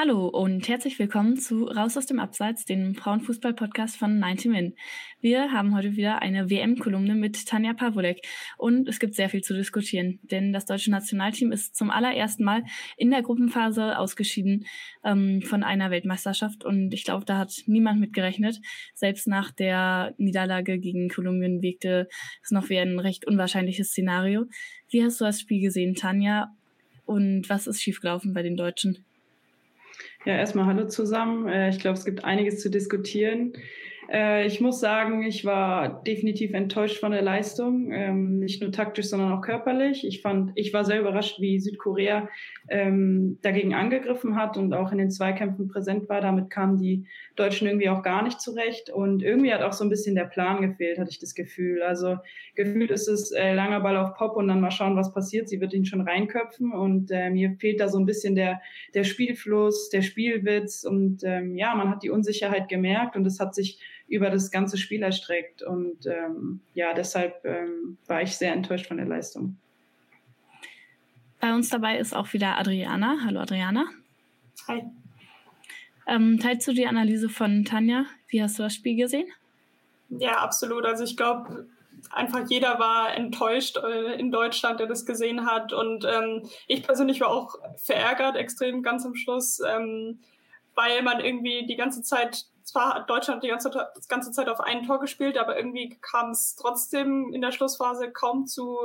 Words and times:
Hallo 0.00 0.28
und 0.28 0.66
herzlich 0.66 0.98
willkommen 0.98 1.36
zu 1.36 1.64
Raus 1.64 1.98
aus 1.98 2.06
dem 2.06 2.20
Abseits, 2.20 2.64
dem 2.64 2.94
Frauenfußball-Podcast 2.94 3.98
von 3.98 4.18
90 4.18 4.50
Min. 4.50 4.74
Wir 5.20 5.52
haben 5.52 5.76
heute 5.76 5.94
wieder 5.94 6.22
eine 6.22 6.48
WM-Kolumne 6.48 7.14
mit 7.14 7.44
Tanja 7.44 7.74
Pawolek 7.74 8.26
und 8.56 8.88
es 8.88 8.98
gibt 8.98 9.14
sehr 9.14 9.28
viel 9.28 9.42
zu 9.42 9.52
diskutieren, 9.52 10.18
denn 10.22 10.54
das 10.54 10.64
deutsche 10.64 10.90
Nationalteam 10.90 11.52
ist 11.52 11.76
zum 11.76 11.90
allerersten 11.90 12.44
Mal 12.44 12.64
in 12.96 13.10
der 13.10 13.20
Gruppenphase 13.20 13.98
ausgeschieden 13.98 14.64
ähm, 15.04 15.42
von 15.42 15.62
einer 15.62 15.90
Weltmeisterschaft 15.90 16.64
und 16.64 16.94
ich 16.94 17.04
glaube, 17.04 17.26
da 17.26 17.36
hat 17.36 17.52
niemand 17.66 18.00
mit 18.00 18.14
gerechnet. 18.14 18.58
Selbst 18.94 19.26
nach 19.26 19.50
der 19.50 20.14
Niederlage 20.16 20.78
gegen 20.78 21.10
Kolumbien 21.10 21.60
wirkte 21.60 22.08
es 22.42 22.52
noch 22.52 22.70
wie 22.70 22.78
ein 22.78 22.98
recht 22.98 23.26
unwahrscheinliches 23.26 23.88
Szenario. 23.88 24.46
Wie 24.88 25.04
hast 25.04 25.20
du 25.20 25.26
das 25.26 25.42
Spiel 25.42 25.60
gesehen, 25.60 25.94
Tanja? 25.94 26.56
Und 27.04 27.50
was 27.50 27.66
ist 27.66 27.82
schiefgelaufen 27.82 28.32
bei 28.32 28.42
den 28.42 28.56
Deutschen? 28.56 29.04
Ja, 30.26 30.34
erstmal 30.36 30.66
hallo 30.66 30.86
zusammen. 30.86 31.48
Äh, 31.48 31.70
ich 31.70 31.78
glaube, 31.78 31.96
es 31.98 32.04
gibt 32.04 32.24
einiges 32.24 32.60
zu 32.60 32.70
diskutieren. 32.70 33.54
Äh, 34.10 34.46
ich 34.46 34.60
muss 34.60 34.80
sagen, 34.80 35.22
ich 35.22 35.44
war 35.44 36.02
definitiv 36.02 36.52
enttäuscht 36.52 36.98
von 36.98 37.12
der 37.12 37.22
Leistung, 37.22 37.92
ähm, 37.92 38.40
nicht 38.40 38.60
nur 38.60 38.72
taktisch, 38.72 39.06
sondern 39.06 39.32
auch 39.32 39.40
körperlich. 39.40 40.04
Ich 40.06 40.20
fand, 40.20 40.50
ich 40.56 40.74
war 40.74 40.84
sehr 40.84 41.00
überrascht, 41.00 41.40
wie 41.40 41.60
Südkorea 41.60 42.28
ähm, 42.68 43.38
dagegen 43.42 43.74
angegriffen 43.74 44.34
hat 44.34 44.56
und 44.56 44.74
auch 44.74 44.90
in 44.90 44.98
den 44.98 45.12
Zweikämpfen 45.12 45.68
präsent 45.68 46.08
war. 46.08 46.20
Damit 46.20 46.50
kamen 46.50 46.76
die 46.76 47.06
Deutschen 47.36 47.68
irgendwie 47.68 47.88
auch 47.88 48.02
gar 48.02 48.22
nicht 48.22 48.40
zurecht 48.40 48.90
und 48.90 49.22
irgendwie 49.22 49.54
hat 49.54 49.62
auch 49.62 49.72
so 49.72 49.84
ein 49.84 49.90
bisschen 49.90 50.16
der 50.16 50.24
Plan 50.24 50.60
gefehlt, 50.60 50.98
hatte 50.98 51.10
ich 51.10 51.20
das 51.20 51.34
Gefühl. 51.36 51.82
Also 51.82 52.16
gefühlt 52.56 52.90
ist 52.90 53.06
es 53.06 53.30
äh, 53.30 53.54
langer 53.54 53.80
Ball 53.80 53.96
auf 53.96 54.14
Pop 54.14 54.36
und 54.36 54.48
dann 54.48 54.60
mal 54.60 54.72
schauen, 54.72 54.96
was 54.96 55.14
passiert. 55.14 55.48
Sie 55.48 55.60
wird 55.60 55.72
ihn 55.72 55.84
schon 55.84 56.00
reinköpfen 56.00 56.72
und 56.72 57.12
äh, 57.12 57.30
mir 57.30 57.56
fehlt 57.60 57.78
da 57.78 57.88
so 57.88 57.98
ein 57.98 58.06
bisschen 58.06 58.34
der 58.34 58.60
der 58.94 59.04
Spielfluss, 59.04 59.88
der 59.90 60.02
Spielwitz 60.02 60.84
und 60.84 61.22
ähm, 61.22 61.56
ja, 61.56 61.74
man 61.74 61.90
hat 61.90 62.02
die 62.02 62.10
Unsicherheit 62.10 62.68
gemerkt 62.68 63.14
und 63.16 63.24
es 63.26 63.38
hat 63.38 63.54
sich 63.54 63.78
über 64.10 64.28
das 64.28 64.50
ganze 64.50 64.76
Spiel 64.76 65.02
erstreckt. 65.02 65.62
Und 65.62 66.04
ähm, 66.06 66.60
ja, 66.74 66.92
deshalb 66.92 67.44
ähm, 67.44 67.96
war 68.06 68.20
ich 68.20 68.36
sehr 68.36 68.52
enttäuscht 68.52 68.86
von 68.86 68.98
der 68.98 69.06
Leistung. 69.06 69.56
Bei 71.40 71.54
uns 71.54 71.70
dabei 71.70 71.98
ist 71.98 72.14
auch 72.14 72.32
wieder 72.34 72.58
Adriana. 72.58 73.18
Hallo 73.24 73.40
Adriana. 73.40 73.86
Hi. 74.68 74.82
Ähm, 76.06 76.38
teilst 76.38 76.66
du 76.66 76.72
die 76.72 76.86
Analyse 76.86 77.28
von 77.28 77.64
Tanja? 77.64 78.04
Wie 78.28 78.42
hast 78.42 78.58
du 78.58 78.64
das 78.64 78.74
Spiel 78.74 78.96
gesehen? 78.96 79.28
Ja, 80.10 80.38
absolut. 80.38 80.84
Also 80.84 81.04
ich 81.04 81.16
glaube, 81.16 81.68
einfach 82.10 82.48
jeder 82.48 82.80
war 82.80 83.14
enttäuscht 83.14 83.76
äh, 83.76 84.18
in 84.18 84.32
Deutschland, 84.32 84.80
der 84.80 84.88
das 84.88 85.06
gesehen 85.06 85.46
hat. 85.46 85.72
Und 85.72 86.04
ähm, 86.04 86.48
ich 86.66 86.82
persönlich 86.82 87.20
war 87.20 87.28
auch 87.28 87.54
verärgert, 87.76 88.36
extrem 88.36 88.82
ganz 88.82 89.06
am 89.06 89.14
Schluss, 89.14 89.60
ähm, 89.60 90.18
weil 90.74 91.02
man 91.02 91.20
irgendwie 91.20 91.64
die 91.66 91.76
ganze 91.76 92.02
Zeit 92.02 92.46
zwar 92.70 92.94
hat 92.94 93.10
Deutschland 93.10 93.42
die 93.42 93.48
ganze, 93.48 93.70
die 93.70 94.08
ganze 94.08 94.30
Zeit 94.30 94.48
auf 94.48 94.60
ein 94.60 94.86
Tor 94.86 95.00
gespielt, 95.00 95.36
aber 95.36 95.56
irgendwie 95.56 95.98
kam 96.00 96.30
es 96.30 96.54
trotzdem 96.54 97.32
in 97.32 97.40
der 97.40 97.52
Schlussphase 97.52 98.10
kaum 98.12 98.46
zu 98.46 98.78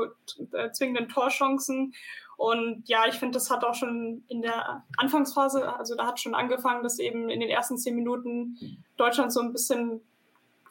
äh, 0.53 0.71
zwingenden 0.71 1.07
Torchancen. 1.07 1.93
Und 2.37 2.83
ja, 2.85 3.05
ich 3.07 3.15
finde, 3.15 3.35
das 3.35 3.49
hat 3.49 3.63
auch 3.63 3.75
schon 3.75 4.23
in 4.27 4.41
der 4.41 4.83
Anfangsphase, 4.97 5.71
also 5.77 5.95
da 5.95 6.07
hat 6.07 6.19
schon 6.19 6.35
angefangen, 6.35 6.83
dass 6.83 6.99
eben 6.99 7.29
in 7.29 7.39
den 7.39 7.49
ersten 7.49 7.77
zehn 7.77 7.95
Minuten 7.95 8.83
Deutschland 8.97 9.31
so 9.31 9.39
ein 9.39 9.53
bisschen 9.53 10.01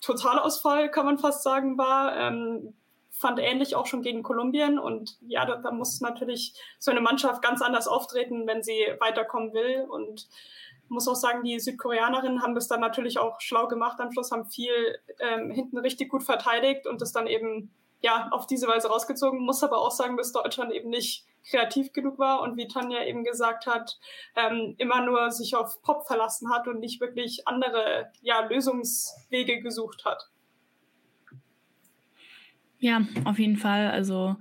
Totalausfall, 0.01 0.91
kann 0.91 1.07
man 1.07 1.19
fast 1.19 1.43
sagen, 1.43 1.79
war. 1.79 2.17
Ähm, 2.17 2.75
fand 3.11 3.39
ähnlich 3.39 3.77
auch 3.77 3.87
schon 3.87 4.03
gegen 4.03 4.23
Kolumbien. 4.23 4.79
Und 4.79 5.17
ja, 5.27 5.47
da, 5.47 5.57
da 5.57 5.71
muss 5.71 6.01
natürlich 6.01 6.53
so 6.79 6.91
eine 6.91 7.01
Mannschaft 7.01 7.43
ganz 7.43 7.63
anders 7.63 7.89
auftreten, 7.89 8.47
wenn 8.47 8.63
sie 8.63 8.79
weiterkommen 8.99 9.55
will. 9.55 9.87
Und 9.89 10.29
muss 10.89 11.09
auch 11.09 11.15
sagen, 11.15 11.43
die 11.45 11.59
Südkoreanerinnen 11.59 12.43
haben 12.43 12.55
das 12.55 12.69
dann 12.69 12.81
natürlich 12.81 13.19
auch 13.19 13.41
schlau 13.41 13.69
gemacht 13.69 14.01
am 14.01 14.13
Schluss, 14.13 14.31
haben 14.31 14.47
viel 14.47 14.73
ähm, 15.19 15.51
hinten 15.51 15.79
richtig 15.79 16.11
gut 16.11 16.23
verteidigt 16.23 16.87
und 16.87 17.01
das 17.01 17.13
dann 17.13 17.27
eben 17.27 17.73
ja 18.01 18.29
auf 18.31 18.47
diese 18.47 18.69
Weise 18.69 18.89
rausgezogen. 18.89 19.41
Muss 19.41 19.63
aber 19.63 19.79
auch 19.79 19.91
sagen, 19.91 20.17
dass 20.17 20.33
Deutschland 20.33 20.73
eben 20.73 20.91
nicht 20.91 21.25
kreativ 21.49 21.93
genug 21.93 22.19
war 22.19 22.43
und 22.43 22.57
wie 22.57 22.69
Tanja 22.69 23.05
eben 23.05 23.25
gesagt 23.25 23.67
hat, 23.67 23.99
ähm, 24.37 24.75
immer 24.79 25.05
nur 25.05 25.31
sich 25.31 25.57
auf 25.57 25.81
Pop 25.83 26.07
verlassen 26.07 26.51
hat 26.51 26.69
und 26.69 26.81
nicht 26.81 27.01
wirklich 27.01 27.47
andere 27.47 28.11
ja, 28.23 28.41
Lösungswege 28.41 29.61
gesucht 29.61 30.05
hat. 30.05 30.31
Ja, 32.85 33.07
auf 33.25 33.39
jeden 33.39 33.57
Fall. 33.57 33.89
Also 33.91 34.37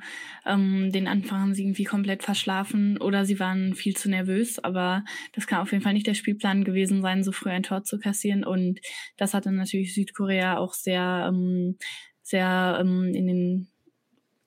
ähm, 0.46 0.92
den 0.92 1.08
Anfang 1.08 1.40
haben 1.40 1.54
sie 1.54 1.64
irgendwie 1.64 1.86
komplett 1.86 2.24
verschlafen 2.24 2.98
oder 3.00 3.24
sie 3.24 3.40
waren 3.40 3.74
viel 3.74 3.96
zu 3.96 4.10
nervös. 4.10 4.60
Aber 4.60 5.06
das 5.32 5.48
kann 5.48 5.62
auf 5.62 5.72
jeden 5.72 5.82
Fall 5.82 5.94
nicht 5.94 6.08
der 6.08 6.14
Spielplan 6.14 6.66
gewesen 6.66 7.02
sein, 7.02 7.24
so 7.24 7.32
früh 7.32 7.52
ein 7.52 7.64
Tor 7.64 7.84
zu 7.84 8.00
kassieren. 8.00 8.44
Und 8.44 8.82
das 9.16 9.34
hat 9.34 9.46
dann 9.46 9.56
natürlich 9.56 9.94
Südkorea 9.96 10.58
auch 10.58 10.74
sehr, 10.74 11.30
ähm, 11.34 11.78
sehr 12.22 12.80
ähm, 12.82 13.14
in 13.14 13.28
den 13.28 13.53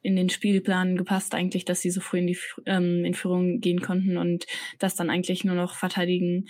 in 0.06 0.14
den 0.14 0.28
Spielplan 0.28 0.96
gepasst 0.96 1.34
eigentlich, 1.34 1.64
dass 1.64 1.80
sie 1.80 1.90
so 1.90 2.00
früh 2.00 2.18
in 2.18 2.28
die 2.28 2.38
ähm, 2.64 3.04
in 3.04 3.14
Führung 3.14 3.58
gehen 3.58 3.80
konnten 3.80 4.16
und 4.16 4.46
das 4.78 4.94
dann 4.94 5.10
eigentlich 5.10 5.42
nur 5.42 5.56
noch 5.56 5.74
verteidigen 5.74 6.46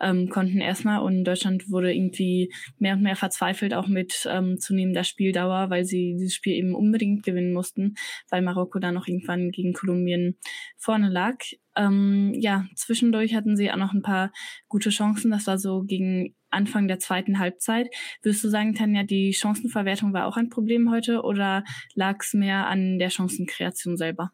ähm, 0.00 0.28
konnten 0.28 0.60
erstmal. 0.60 1.02
Und 1.02 1.24
Deutschland 1.24 1.68
wurde 1.70 1.92
irgendwie 1.92 2.52
mehr 2.78 2.94
und 2.94 3.02
mehr 3.02 3.16
verzweifelt, 3.16 3.74
auch 3.74 3.88
mit 3.88 4.28
ähm, 4.30 4.60
zunehmender 4.60 5.02
Spieldauer, 5.02 5.70
weil 5.70 5.84
sie 5.84 6.14
dieses 6.16 6.34
Spiel 6.34 6.54
eben 6.54 6.76
unbedingt 6.76 7.24
gewinnen 7.24 7.52
mussten, 7.52 7.96
weil 8.30 8.42
Marokko 8.42 8.78
dann 8.78 8.94
noch 8.94 9.08
irgendwann 9.08 9.50
gegen 9.50 9.72
Kolumbien 9.72 10.36
vorne 10.78 11.08
lag. 11.08 11.38
Ähm, 11.76 12.32
ja, 12.34 12.66
zwischendurch 12.76 13.34
hatten 13.34 13.56
sie 13.56 13.72
auch 13.72 13.76
noch 13.76 13.92
ein 13.92 14.02
paar 14.02 14.30
gute 14.68 14.90
Chancen. 14.90 15.32
Das 15.32 15.48
war 15.48 15.58
so 15.58 15.82
gegen 15.82 16.36
Anfang 16.50 16.88
der 16.88 16.98
zweiten 16.98 17.38
Halbzeit. 17.38 17.88
Würdest 18.22 18.44
du 18.44 18.48
sagen, 18.48 18.74
Tanja, 18.74 19.04
die 19.04 19.32
Chancenverwertung 19.32 20.12
war 20.12 20.26
auch 20.26 20.36
ein 20.36 20.48
Problem 20.48 20.90
heute 20.90 21.22
oder 21.22 21.64
lag 21.94 22.16
es 22.20 22.34
mehr 22.34 22.66
an 22.66 22.98
der 22.98 23.10
Chancenkreation 23.10 23.96
selber? 23.96 24.32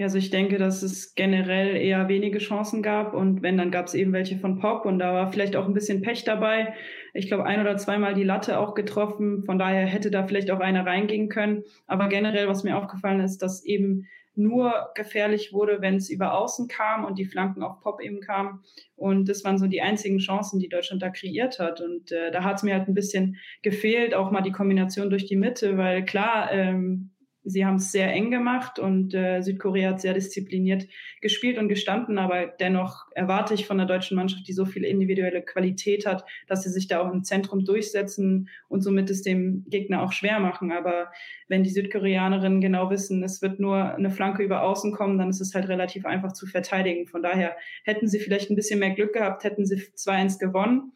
Ja, 0.00 0.06
also 0.06 0.16
ich 0.16 0.30
denke, 0.30 0.56
dass 0.56 0.82
es 0.82 1.14
generell 1.14 1.76
eher 1.76 2.08
wenige 2.08 2.38
Chancen 2.38 2.82
gab 2.82 3.12
und 3.12 3.42
wenn, 3.42 3.58
dann 3.58 3.70
gab 3.70 3.84
es 3.84 3.92
eben 3.92 4.14
welche 4.14 4.38
von 4.38 4.58
Pop 4.58 4.86
und 4.86 4.98
da 4.98 5.12
war 5.12 5.30
vielleicht 5.30 5.56
auch 5.56 5.66
ein 5.66 5.74
bisschen 5.74 6.00
Pech 6.00 6.24
dabei. 6.24 6.72
Ich 7.12 7.28
glaube, 7.28 7.44
ein 7.44 7.60
oder 7.60 7.76
zweimal 7.76 8.14
die 8.14 8.24
Latte 8.24 8.58
auch 8.58 8.74
getroffen, 8.74 9.42
von 9.44 9.58
daher 9.58 9.84
hätte 9.84 10.10
da 10.10 10.26
vielleicht 10.26 10.50
auch 10.50 10.60
einer 10.60 10.86
reingehen 10.86 11.28
können. 11.28 11.64
Aber 11.86 12.08
generell, 12.08 12.48
was 12.48 12.64
mir 12.64 12.78
aufgefallen 12.78 13.20
ist, 13.20 13.42
dass 13.42 13.62
eben 13.62 14.06
nur 14.42 14.90
gefährlich 14.94 15.52
wurde, 15.52 15.80
wenn 15.80 15.96
es 15.96 16.10
über 16.10 16.34
Außen 16.34 16.68
kam 16.68 17.04
und 17.04 17.18
die 17.18 17.24
Flanken 17.24 17.62
auf 17.62 17.80
Pop 17.80 18.00
eben 18.00 18.20
kamen. 18.20 18.62
Und 18.96 19.28
das 19.28 19.44
waren 19.44 19.58
so 19.58 19.66
die 19.66 19.82
einzigen 19.82 20.18
Chancen, 20.18 20.58
die 20.58 20.68
Deutschland 20.68 21.02
da 21.02 21.10
kreiert 21.10 21.58
hat. 21.58 21.80
Und 21.80 22.12
äh, 22.12 22.30
da 22.30 22.44
hat 22.44 22.56
es 22.56 22.62
mir 22.62 22.74
halt 22.74 22.88
ein 22.88 22.94
bisschen 22.94 23.36
gefehlt, 23.62 24.14
auch 24.14 24.30
mal 24.30 24.42
die 24.42 24.52
Kombination 24.52 25.10
durch 25.10 25.26
die 25.26 25.36
Mitte, 25.36 25.76
weil 25.76 26.04
klar, 26.04 26.52
ähm, 26.52 27.10
sie 27.44 27.64
haben 27.64 27.76
es 27.76 27.90
sehr 27.90 28.12
eng 28.12 28.30
gemacht 28.30 28.78
und 28.78 29.14
äh, 29.14 29.40
Südkorea 29.40 29.90
hat 29.90 30.00
sehr 30.00 30.14
diszipliniert 30.14 30.86
gespielt 31.20 31.58
und 31.58 31.68
gestanden, 31.68 32.18
aber 32.18 32.46
dennoch 32.46 33.06
erwarte 33.12 33.54
ich 33.54 33.66
von 33.66 33.78
der 33.78 33.86
deutschen 33.86 34.16
Mannschaft, 34.16 34.46
die 34.46 34.52
so 34.52 34.66
viel 34.66 34.84
individuelle 34.84 35.42
Qualität 35.42 36.06
hat, 36.06 36.24
dass 36.46 36.62
sie 36.62 36.70
sich 36.70 36.86
da 36.88 37.00
auch 37.00 37.12
im 37.12 37.24
Zentrum 37.24 37.64
durchsetzen 37.64 38.48
und 38.68 38.82
somit 38.82 39.10
es 39.10 39.22
dem 39.22 39.64
Gegner 39.68 40.02
auch 40.02 40.12
schwer 40.12 40.38
machen. 40.38 40.70
Aber 40.72 41.10
wenn 41.48 41.62
die 41.62 41.70
Südkoreanerinnen 41.70 42.60
genau 42.60 42.90
wissen, 42.90 43.22
es 43.22 43.40
wird 43.42 43.58
nur 43.58 43.94
eine 43.94 44.10
Flanke 44.10 44.42
über 44.42 44.62
außen 44.62 44.92
kommen, 44.92 45.18
dann 45.18 45.30
ist 45.30 45.40
es 45.40 45.54
halt 45.54 45.68
relativ 45.68 46.04
einfach 46.04 46.32
zu 46.32 46.46
verteidigen. 46.46 47.06
Von 47.06 47.22
daher 47.22 47.56
hätten 47.84 48.06
sie 48.06 48.20
vielleicht 48.20 48.50
ein 48.50 48.56
bisschen 48.56 48.80
mehr 48.80 48.94
Glück 48.94 49.14
gehabt, 49.14 49.44
hätten 49.44 49.64
sie 49.64 49.76
2-1 49.76 50.38
gewonnen, 50.38 50.92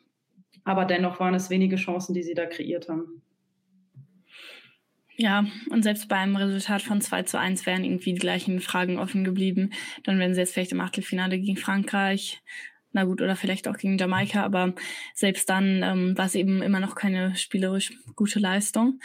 aber 0.64 0.84
dennoch 0.84 1.20
waren 1.20 1.34
es 1.34 1.50
wenige 1.50 1.76
Chancen, 1.76 2.14
die 2.14 2.22
sie 2.22 2.34
da 2.34 2.46
kreiert 2.46 2.88
haben. 2.88 3.22
Ja, 5.16 5.46
und 5.70 5.84
selbst 5.84 6.08
beim 6.08 6.34
Resultat 6.34 6.82
von 6.82 7.00
2 7.00 7.22
zu 7.22 7.38
1 7.38 7.66
wären 7.66 7.84
irgendwie 7.84 8.14
die 8.14 8.20
gleichen 8.20 8.60
Fragen 8.60 8.98
offen 8.98 9.22
geblieben. 9.22 9.70
Dann 10.02 10.18
wären 10.18 10.34
sie 10.34 10.40
jetzt 10.40 10.54
vielleicht 10.54 10.72
im 10.72 10.80
Achtelfinale 10.80 11.38
gegen 11.38 11.56
Frankreich, 11.56 12.42
na 12.92 13.04
gut, 13.04 13.20
oder 13.20 13.36
vielleicht 13.36 13.68
auch 13.68 13.76
gegen 13.76 13.98
Jamaika, 13.98 14.44
aber 14.44 14.74
selbst 15.14 15.48
dann 15.50 15.82
ähm, 15.82 16.18
war 16.18 16.26
es 16.26 16.34
eben 16.34 16.62
immer 16.62 16.80
noch 16.80 16.94
keine 16.94 17.36
spielerisch 17.36 17.92
gute 18.16 18.38
Leistung. 18.38 19.00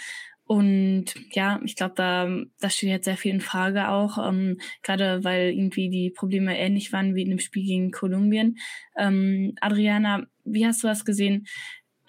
Und 0.46 1.14
ja, 1.32 1.62
ich 1.64 1.76
glaube, 1.76 1.94
da 1.96 2.28
das 2.60 2.76
steht 2.76 2.90
jetzt 2.90 3.06
sehr 3.06 3.18
viel 3.18 3.36
in 3.36 3.42
Frage 3.42 3.90
auch, 3.90 4.18
ähm, 4.18 4.58
gerade 4.82 5.24
weil 5.24 5.52
irgendwie 5.52 5.92
die 5.92 6.10
Probleme 6.10 6.58
ähnlich 6.58 6.92
waren 6.92 7.14
wie 7.14 7.22
in 7.22 7.30
dem 7.30 7.40
Spiel 7.40 7.64
gegen 7.64 7.92
Kolumbien. 7.92 8.58
Ähm, 8.98 9.54
Adriana, 9.62 10.26
wie 10.46 10.66
hast 10.66 10.82
du 10.82 10.88
das 10.88 11.06
gesehen? 11.06 11.46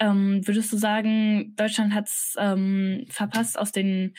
Ähm, 0.01 0.45
würdest 0.47 0.73
du 0.73 0.77
sagen, 0.77 1.53
Deutschland 1.55 1.93
hat 1.93 2.07
es 2.07 2.35
ähm, 2.39 3.05
verpasst, 3.07 3.57
aus, 3.57 3.71
den, 3.71 4.15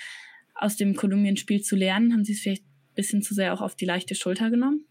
aus 0.54 0.76
dem 0.76 0.94
Kolumbien-Spiel 0.94 1.60
zu 1.62 1.74
lernen? 1.74 2.12
Haben 2.12 2.24
sie 2.24 2.34
es 2.34 2.40
vielleicht 2.40 2.62
ein 2.62 2.94
bisschen 2.94 3.22
zu 3.22 3.34
sehr 3.34 3.52
auch 3.52 3.60
auf 3.60 3.74
die 3.74 3.84
leichte 3.84 4.14
Schulter 4.14 4.48
genommen? 4.48 4.86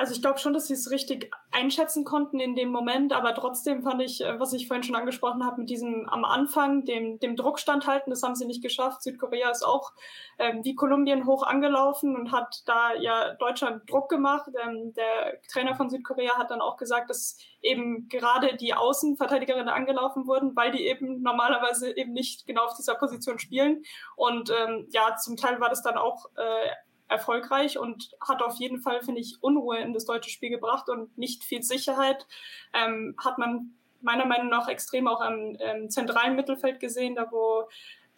Also 0.00 0.14
ich 0.14 0.22
glaube 0.22 0.38
schon, 0.38 0.54
dass 0.54 0.66
sie 0.66 0.72
es 0.72 0.90
richtig 0.90 1.30
einschätzen 1.50 2.06
konnten 2.06 2.40
in 2.40 2.56
dem 2.56 2.70
Moment, 2.70 3.12
aber 3.12 3.34
trotzdem 3.34 3.82
fand 3.82 4.00
ich, 4.00 4.24
äh, 4.24 4.40
was 4.40 4.54
ich 4.54 4.66
vorhin 4.66 4.82
schon 4.82 4.96
angesprochen 4.96 5.44
habe, 5.44 5.60
mit 5.60 5.68
diesem 5.68 6.08
am 6.08 6.24
Anfang, 6.24 6.86
dem, 6.86 7.18
dem 7.18 7.36
Druck 7.36 7.58
standhalten, 7.58 8.08
das 8.08 8.22
haben 8.22 8.34
sie 8.34 8.46
nicht 8.46 8.62
geschafft. 8.62 9.02
Südkorea 9.02 9.50
ist 9.50 9.62
auch 9.62 9.92
ähm, 10.38 10.64
wie 10.64 10.74
Kolumbien 10.74 11.26
hoch 11.26 11.42
angelaufen 11.42 12.16
und 12.16 12.32
hat 12.32 12.62
da 12.64 12.94
ja 12.94 13.34
Deutschland 13.34 13.90
Druck 13.90 14.08
gemacht. 14.08 14.48
Ähm, 14.64 14.94
der 14.94 15.38
Trainer 15.52 15.74
von 15.74 15.90
Südkorea 15.90 16.38
hat 16.38 16.50
dann 16.50 16.62
auch 16.62 16.78
gesagt, 16.78 17.10
dass 17.10 17.36
eben 17.60 18.08
gerade 18.08 18.56
die 18.56 18.72
Außenverteidigerinnen 18.72 19.68
angelaufen 19.68 20.26
wurden, 20.26 20.56
weil 20.56 20.70
die 20.70 20.86
eben 20.86 21.20
normalerweise 21.20 21.94
eben 21.94 22.12
nicht 22.12 22.46
genau 22.46 22.64
auf 22.64 22.74
dieser 22.74 22.94
Position 22.94 23.38
spielen. 23.38 23.82
Und 24.16 24.48
ähm, 24.48 24.88
ja, 24.92 25.14
zum 25.16 25.36
Teil 25.36 25.60
war 25.60 25.68
das 25.68 25.82
dann 25.82 25.98
auch 25.98 26.24
äh, 26.36 26.70
erfolgreich 27.10 27.78
und 27.78 28.10
hat 28.26 28.42
auf 28.42 28.56
jeden 28.56 28.80
Fall, 28.80 29.02
finde 29.02 29.20
ich, 29.20 29.38
Unruhe 29.42 29.78
in 29.78 29.92
das 29.92 30.04
deutsche 30.04 30.30
Spiel 30.30 30.50
gebracht 30.50 30.88
und 30.88 31.16
nicht 31.18 31.44
viel 31.44 31.62
Sicherheit. 31.62 32.26
Ähm, 32.72 33.14
hat 33.22 33.38
man 33.38 33.74
meiner 34.00 34.26
Meinung 34.26 34.48
nach 34.48 34.68
extrem 34.68 35.08
auch 35.08 35.20
am 35.20 35.56
ähm, 35.60 35.90
zentralen 35.90 36.36
Mittelfeld 36.36 36.80
gesehen, 36.80 37.16
da 37.16 37.30
wo 37.30 37.68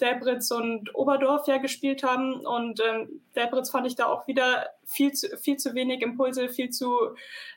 Debritz 0.00 0.50
und 0.50 0.94
Oberdorf 0.94 1.46
ja 1.46 1.58
gespielt 1.58 2.02
haben. 2.02 2.44
Und 2.44 2.80
ähm, 2.80 3.22
Debritz 3.36 3.70
fand 3.70 3.86
ich 3.86 3.94
da 3.94 4.06
auch 4.06 4.26
wieder 4.26 4.66
viel 4.84 5.12
zu, 5.12 5.36
viel 5.38 5.56
zu 5.56 5.74
wenig 5.74 6.02
Impulse, 6.02 6.48
viel 6.48 6.70
zu 6.70 6.98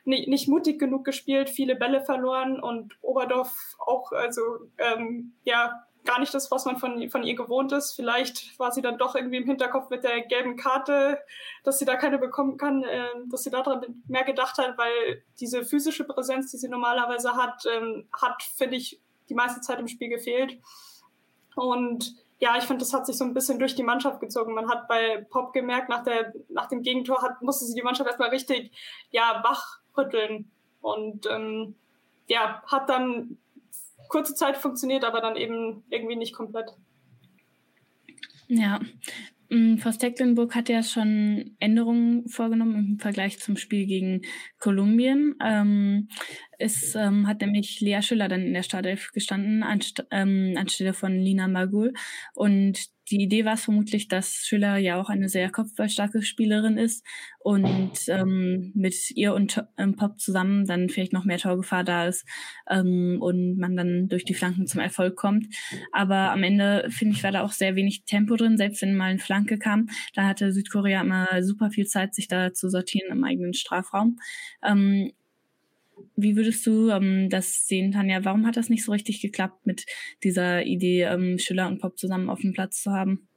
nicht, 0.04 0.28
nicht 0.28 0.48
mutig 0.48 0.78
genug 0.78 1.04
gespielt, 1.04 1.50
viele 1.50 1.76
Bälle 1.76 2.04
verloren 2.04 2.60
und 2.60 2.96
Oberdorf 3.02 3.76
auch, 3.78 4.12
also 4.12 4.40
ähm, 4.78 5.34
ja, 5.44 5.86
gar 6.06 6.18
nicht 6.18 6.32
das, 6.32 6.50
was 6.50 6.64
man 6.64 6.78
von, 6.78 7.10
von 7.10 7.22
ihr 7.22 7.34
gewohnt 7.34 7.72
ist. 7.72 7.92
Vielleicht 7.92 8.58
war 8.58 8.72
sie 8.72 8.80
dann 8.80 8.96
doch 8.96 9.14
irgendwie 9.14 9.36
im 9.36 9.44
Hinterkopf 9.44 9.90
mit 9.90 10.04
der 10.04 10.22
gelben 10.22 10.56
Karte, 10.56 11.18
dass 11.64 11.78
sie 11.78 11.84
da 11.84 11.96
keine 11.96 12.18
bekommen 12.18 12.56
kann, 12.56 12.82
äh, 12.84 13.08
dass 13.26 13.42
sie 13.42 13.50
daran 13.50 14.02
mehr 14.08 14.24
gedacht 14.24 14.56
hat, 14.56 14.78
weil 14.78 15.22
diese 15.38 15.64
physische 15.64 16.04
Präsenz, 16.04 16.50
die 16.50 16.56
sie 16.56 16.68
normalerweise 16.68 17.34
hat, 17.34 17.64
ähm, 17.70 18.08
hat, 18.12 18.42
finde 18.42 18.76
ich, 18.76 19.00
die 19.28 19.34
meiste 19.34 19.60
Zeit 19.60 19.80
im 19.80 19.88
Spiel 19.88 20.08
gefehlt. 20.08 20.58
Und 21.54 22.14
ja, 22.38 22.56
ich 22.58 22.64
finde, 22.64 22.80
das 22.80 22.92
hat 22.92 23.06
sich 23.06 23.16
so 23.16 23.24
ein 23.24 23.34
bisschen 23.34 23.58
durch 23.58 23.74
die 23.74 23.82
Mannschaft 23.82 24.20
gezogen. 24.20 24.54
Man 24.54 24.68
hat 24.68 24.88
bei 24.88 25.26
Pop 25.30 25.52
gemerkt, 25.52 25.88
nach, 25.88 26.04
der, 26.04 26.32
nach 26.48 26.66
dem 26.66 26.82
Gegentor 26.82 27.22
hat, 27.22 27.42
musste 27.42 27.64
sie 27.64 27.74
die 27.74 27.82
Mannschaft 27.82 28.08
erstmal 28.08 28.28
richtig 28.28 28.72
ja, 29.10 29.42
wachrütteln. 29.42 30.50
Und 30.82 31.26
ähm, 31.26 31.74
ja, 32.28 32.62
hat 32.66 32.88
dann 32.88 33.38
kurze 34.08 34.34
Zeit 34.34 34.56
funktioniert, 34.56 35.04
aber 35.04 35.20
dann 35.20 35.36
eben 35.36 35.84
irgendwie 35.90 36.16
nicht 36.16 36.34
komplett. 36.34 36.70
Ja, 38.48 38.80
Forst 39.78 39.98
mm, 39.98 40.00
Tecklenburg 40.00 40.54
hat 40.54 40.68
ja 40.68 40.82
schon 40.82 41.56
Änderungen 41.60 42.28
vorgenommen 42.28 42.74
im 42.74 42.98
Vergleich 42.98 43.38
zum 43.38 43.56
Spiel 43.56 43.86
gegen 43.86 44.22
Kolumbien. 44.58 45.36
Ähm, 45.44 46.08
es 46.58 46.94
ähm, 46.96 47.28
hat 47.28 47.40
nämlich 47.40 47.80
Lea 47.80 48.02
Schüller 48.02 48.28
dann 48.28 48.42
in 48.42 48.54
der 48.54 48.64
Startelf 48.64 49.12
gestanden, 49.12 49.62
anst 49.62 50.04
ähm, 50.10 50.54
anstelle 50.56 50.94
von 50.94 51.16
Lina 51.16 51.46
Magul. 51.46 51.92
Und 52.34 52.88
die 53.10 53.22
Idee 53.22 53.44
war 53.44 53.54
es 53.54 53.64
vermutlich, 53.64 54.08
dass 54.08 54.46
Schüller 54.46 54.76
ja 54.78 55.00
auch 55.00 55.08
eine 55.08 55.28
sehr 55.28 55.50
kopfballstarke 55.50 56.22
Spielerin 56.22 56.76
ist 56.76 57.04
und 57.38 57.92
ähm, 58.08 58.72
mit 58.74 59.10
ihr 59.12 59.34
und 59.34 59.64
ähm, 59.78 59.94
Pop 59.94 60.18
zusammen 60.20 60.66
dann 60.66 60.88
vielleicht 60.88 61.12
noch 61.12 61.24
mehr 61.24 61.38
Torgefahr 61.38 61.84
da 61.84 62.06
ist 62.06 62.26
ähm, 62.68 63.18
und 63.20 63.58
man 63.58 63.76
dann 63.76 64.08
durch 64.08 64.24
die 64.24 64.34
Flanken 64.34 64.66
zum 64.66 64.80
Erfolg 64.80 65.16
kommt. 65.16 65.46
Aber 65.92 66.32
am 66.32 66.42
Ende, 66.42 66.86
finde 66.90 67.14
ich, 67.14 67.22
war 67.22 67.32
da 67.32 67.42
auch 67.42 67.52
sehr 67.52 67.76
wenig 67.76 68.04
Tempo 68.04 68.36
drin, 68.36 68.56
selbst 68.56 68.82
wenn 68.82 68.96
mal 68.96 69.10
eine 69.10 69.18
Flanke 69.18 69.58
kam. 69.58 69.88
Da 70.14 70.26
hatte 70.26 70.52
Südkorea 70.52 71.02
immer 71.02 71.42
super 71.42 71.70
viel 71.70 71.86
Zeit, 71.86 72.14
sich 72.14 72.28
da 72.28 72.52
zu 72.52 72.68
sortieren 72.68 73.12
im 73.12 73.24
eigenen 73.24 73.54
Strafraum. 73.54 74.18
Ähm, 74.64 75.12
wie 76.16 76.36
würdest 76.36 76.66
du 76.66 76.90
ähm, 76.90 77.28
das 77.30 77.66
sehen, 77.66 77.92
Tanja? 77.92 78.24
Warum 78.24 78.46
hat 78.46 78.56
das 78.56 78.70
nicht 78.70 78.84
so 78.84 78.92
richtig 78.92 79.20
geklappt 79.20 79.66
mit 79.66 79.84
dieser 80.24 80.64
Idee, 80.64 81.02
ähm, 81.02 81.38
Schüler 81.38 81.68
und 81.68 81.80
Pop 81.80 81.98
zusammen 81.98 82.30
auf 82.30 82.40
dem 82.40 82.52
Platz 82.52 82.82
zu 82.82 82.90
haben? 82.90 83.28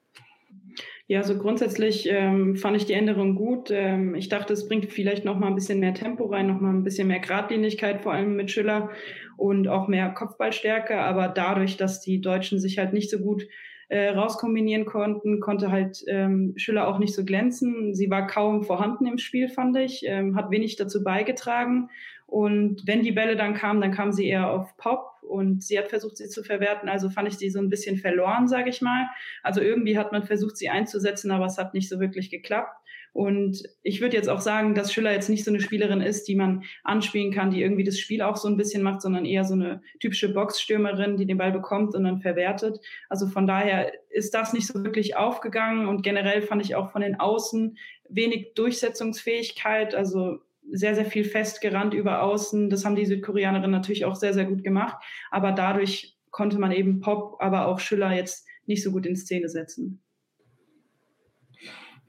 Ja, 1.08 1.24
so 1.24 1.38
grundsätzlich 1.38 2.08
ähm, 2.10 2.56
fand 2.56 2.78
ich 2.78 2.86
die 2.86 2.94
Änderung 2.94 3.36
gut. 3.36 3.70
Ähm, 3.72 4.14
ich 4.16 4.30
dachte, 4.30 4.54
es 4.54 4.68
bringt 4.68 4.86
vielleicht 4.92 5.26
noch 5.26 5.40
mal 5.40 5.48
ein 5.48 5.56
bisschen 5.56 5.80
mehr 5.80 5.94
Tempo 5.94 6.26
rein, 6.26 6.48
noch 6.48 6.62
mal 6.62 6.70
ein 6.70 6.84
bisschen 6.84 7.08
mehr 7.08 7.20
Gradlinigkeit, 7.20 8.02
vor 8.02 8.14
allem 8.14 8.36
mit 8.36 8.52
Schüller 8.52 8.92
und 9.36 9.68
auch 9.68 9.88
mehr 9.88 10.10
Kopfballstärke. 10.10 11.00
Aber 11.00 11.28
dadurch, 11.28 11.78
dass 11.78 12.02
die 12.02 12.22
Deutschen 12.22 12.60
sich 12.60 12.78
halt 12.78 12.94
nicht 12.94 13.10
so 13.10 13.18
gut 13.18 13.48
äh, 13.90 14.10
rauskombinieren 14.10 14.86
konnten, 14.86 15.40
konnte 15.40 15.72
halt 15.72 16.04
ähm, 16.08 16.54
Schüller 16.58 16.88
auch 16.88 17.00
nicht 17.00 17.16
so 17.16 17.26
glänzen. 17.26 17.96
Sie 17.96 18.12
war 18.12 18.28
kaum 18.28 18.62
vorhanden 18.62 19.08
im 19.08 19.18
Spiel, 19.18 19.50
fand 19.50 19.76
ich, 19.78 20.04
ähm, 20.06 20.36
hat 20.36 20.52
wenig 20.52 20.76
dazu 20.76 21.04
beigetragen 21.04 21.90
und 22.30 22.86
wenn 22.86 23.02
die 23.02 23.12
Bälle 23.12 23.36
dann 23.36 23.56
kamen, 23.56 23.82
dann 23.82 23.92
kamen 23.92 24.14
sie 24.14 24.28
eher 24.28 24.52
auf 24.52 24.78
Pop 24.78 25.14
und 25.24 25.64
sie 25.64 25.80
hat 25.80 25.90
versucht, 25.90 26.18
sie 26.18 26.30
zu 26.30 26.44
verwerten. 26.44 26.88
Also 26.88 27.10
fand 27.10 27.28
ich 27.28 27.40
sie 27.40 27.50
so 27.50 27.58
ein 27.60 27.70
bisschen 27.70 27.98
verloren, 27.98 28.48
sage 28.48 28.70
ich 28.70 28.82
mal. 28.82 29.08
Also 29.42 29.62
irgendwie 29.62 29.98
hat 29.98 30.12
man 30.12 30.24
versucht, 30.24 30.56
sie 30.56 30.70
einzusetzen, 30.70 31.32
aber 31.32 31.48
es 31.48 31.58
hat 31.58 31.74
nicht 31.74 31.90
so 31.90 32.00
wirklich 32.00 32.30
geklappt. 32.30 32.76
Und 33.14 33.64
ich 33.82 34.00
würde 34.00 34.16
jetzt 34.16 34.30
auch 34.30 34.42
sagen, 34.42 34.76
dass 34.76 34.94
Schüller 34.94 35.12
jetzt 35.12 35.30
nicht 35.30 35.44
so 35.44 35.50
eine 35.50 35.60
Spielerin 35.60 36.02
ist, 36.02 36.28
die 36.28 36.36
man 36.36 36.64
anspielen 36.84 37.34
kann, 37.34 37.50
die 37.50 37.64
irgendwie 37.64 37.84
das 37.84 37.98
Spiel 37.98 38.22
auch 38.22 38.38
so 38.38 38.48
ein 38.48 38.58
bisschen 38.58 38.84
macht, 38.84 39.02
sondern 39.02 39.26
eher 39.26 39.44
so 39.44 39.56
eine 39.56 39.82
typische 40.00 40.32
Boxstürmerin, 40.32 41.18
die 41.18 41.26
den 41.26 41.40
Ball 41.40 41.52
bekommt 41.52 41.96
und 41.96 42.04
dann 42.04 42.20
verwertet. 42.20 42.80
Also 43.10 43.26
von 43.26 43.48
daher 43.48 43.92
ist 44.12 44.36
das 44.36 44.54
nicht 44.54 44.68
so 44.68 44.84
wirklich 44.84 45.18
aufgegangen 45.18 45.88
und 45.88 46.04
generell 46.04 46.44
fand 46.44 46.64
ich 46.64 46.76
auch 46.76 46.92
von 46.92 47.02
den 47.02 47.20
Außen 47.20 47.76
wenig 48.08 48.54
Durchsetzungsfähigkeit. 48.54 49.96
Also 49.96 50.42
sehr, 50.72 50.96
sehr 50.96 51.06
viel 51.06 51.24
festgerannt 51.24 51.94
über 51.94 52.24
außen. 52.24 52.70
Das 52.70 52.86
haben 52.86 52.96
die 52.96 53.06
Südkoreanerinnen 53.06 53.72
natürlich 53.72 54.06
auch 54.06 54.16
sehr, 54.16 54.34
sehr 54.34 54.46
gut 54.46 54.64
gemacht. 54.64 54.98
Aber 55.32 55.52
dadurch 55.52 56.18
konnte 56.32 56.60
man 56.60 56.72
eben 56.72 57.00
Pop, 57.00 57.38
aber 57.40 57.68
auch 57.68 57.80
Schüller 57.80 58.14
jetzt 58.14 58.48
nicht 58.66 58.84
so 58.84 58.92
gut 58.92 59.06
in 59.06 59.16
Szene 59.16 59.50
setzen. 59.50 60.02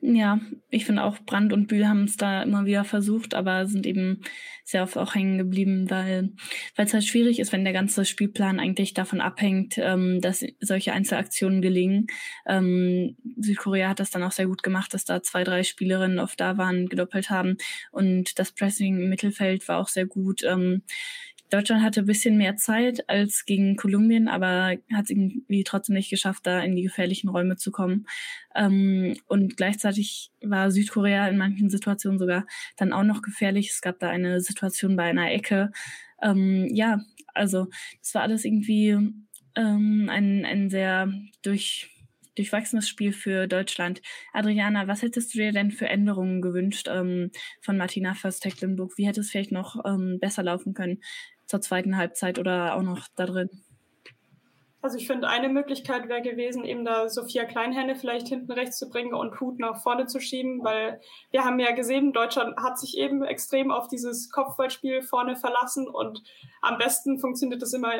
Ja, 0.03 0.41
ich 0.71 0.87
finde 0.87 1.05
auch 1.05 1.19
Brand 1.19 1.53
und 1.53 1.67
Bühl 1.67 1.87
haben 1.87 2.05
es 2.05 2.17
da 2.17 2.43
immer 2.43 2.65
wieder 2.65 2.85
versucht, 2.85 3.35
aber 3.35 3.67
sind 3.67 3.87
eben 3.87 4.23
sehr 4.65 4.83
oft 4.83 4.97
auch 4.97 5.15
hängen 5.15 5.37
geblieben, 5.37 5.91
weil 5.91 6.31
es 6.77 6.95
halt 6.95 7.05
schwierig 7.05 7.39
ist, 7.39 7.53
wenn 7.53 7.65
der 7.65 7.75
ganze 7.75 8.07
Spielplan 8.07 8.61
eigentlich 8.61 8.95
davon 8.95 9.21
abhängt, 9.21 9.77
ähm, 9.77 10.23
dass 10.23 10.43
solche 10.61 10.95
Einzelaktionen 10.95 11.61
gelingen. 11.61 12.07
Ähm, 12.47 13.17
Südkorea 13.37 13.91
hat 13.91 14.01
das 14.01 14.11
dann 14.11 14.23
auch 14.23 14.33
sehr 14.33 14.47
gut 14.47 14.63
gemacht, 14.63 14.95
dass 14.95 15.05
da 15.05 15.23
zwei, 15.23 15.45
drei 15.45 15.65
Spielerinnen 15.65 16.19
oft 16.19 16.41
da 16.41 16.57
waren, 16.57 16.87
gedoppelt 16.87 17.29
haben 17.29 17.59
und 17.91 18.39
das 18.39 18.53
Pressing 18.53 19.03
im 19.03 19.09
Mittelfeld 19.11 19.69
war 19.69 19.79
auch 19.79 19.89
sehr 19.89 20.07
gut. 20.07 20.43
Ähm, 20.45 20.83
Deutschland 21.51 21.83
hatte 21.83 22.01
ein 22.01 22.07
bisschen 22.07 22.37
mehr 22.37 22.57
Zeit 22.57 23.09
als 23.09 23.45
gegen 23.45 23.77
Kolumbien, 23.77 24.29
aber 24.29 24.77
hat 24.93 25.05
es 25.05 25.11
irgendwie 25.11 25.65
trotzdem 25.65 25.95
nicht 25.95 26.11
geschafft, 26.11 26.47
da 26.47 26.61
in 26.61 26.77
die 26.77 26.83
gefährlichen 26.83 27.29
Räume 27.29 27.57
zu 27.57 27.71
kommen. 27.71 28.07
Ähm, 28.55 29.17
und 29.27 29.57
gleichzeitig 29.57 30.31
war 30.41 30.71
Südkorea 30.71 31.29
in 31.29 31.37
manchen 31.37 31.69
Situationen 31.69 32.19
sogar 32.19 32.47
dann 32.77 32.93
auch 32.93 33.05
noch 33.05 33.23
gefährlich. 33.23 33.71
Es 33.71 33.81
gab 33.81 33.99
da 33.99 34.09
eine 34.09 34.41
Situation 34.41 34.97
bei 34.97 35.05
einer 35.05 35.31
Ecke. 35.33 35.73
Ähm, 36.23 36.69
ja, 36.73 37.01
also 37.35 37.67
das 38.01 38.15
war 38.15 38.23
alles 38.23 38.45
irgendwie 38.45 38.97
ähm, 39.57 40.09
ein, 40.09 40.45
ein 40.45 40.71
sehr 40.71 41.13
durch 41.43 41.91
durchwachsenes 42.37 42.89
Spiel 42.89 43.13
für 43.13 43.47
Deutschland. 43.47 44.03
Adriana, 44.33 44.87
was 44.89 45.03
hättest 45.03 45.35
du 45.35 45.39
dir 45.39 45.53
denn 45.53 45.71
für 45.71 45.89
Änderungen 45.89 46.43
gewünscht 46.43 46.89
ähm, 46.91 47.31
von 47.61 47.77
Martina 47.77 48.15
First-Tecklenburg? 48.15 48.97
Wie 48.97 49.07
hätte 49.07 49.21
es 49.21 49.31
vielleicht 49.31 49.53
noch 49.53 49.77
ähm, 49.85 50.19
besser 50.21 50.43
laufen 50.43 50.75
können? 50.75 51.01
zur 51.51 51.61
zweiten 51.61 51.97
Halbzeit 51.97 52.39
oder 52.39 52.77
auch 52.77 52.83
noch 52.83 53.09
da 53.17 53.27
drin? 53.27 53.51
Also 54.83 54.97
ich 54.97 55.07
finde, 55.07 55.29
eine 55.29 55.51
Möglichkeit 55.51 56.09
wäre 56.09 56.23
gewesen, 56.23 56.65
eben 56.65 56.87
da 56.87 57.11
Sophia 57.11 57.45
Kleinhände 57.45 57.97
vielleicht 57.97 58.29
hinten 58.29 58.51
rechts 58.51 58.79
zu 58.79 58.89
bringen 58.89 59.13
und 59.13 59.39
Hut 59.39 59.59
nach 59.59 59.83
vorne 59.83 60.07
zu 60.07 60.21
schieben, 60.21 60.65
weil 60.65 61.01
wir 61.31 61.45
haben 61.45 61.61
ja 61.61 61.73
gesehen, 61.73 62.15
Deutschland 62.15 62.57
hat 62.57 62.79
sich 62.79 62.97
eben 62.97 63.23
extrem 63.23 63.71
auf 63.71 63.89
dieses 63.89 64.31
Kopfballspiel 64.31 65.03
vorne 65.03 65.37
verlassen 65.37 65.87
und 65.87 66.23
am 66.63 66.79
besten 66.79 67.19
funktioniert 67.19 67.61
das 67.61 67.75
immer, 67.75 67.93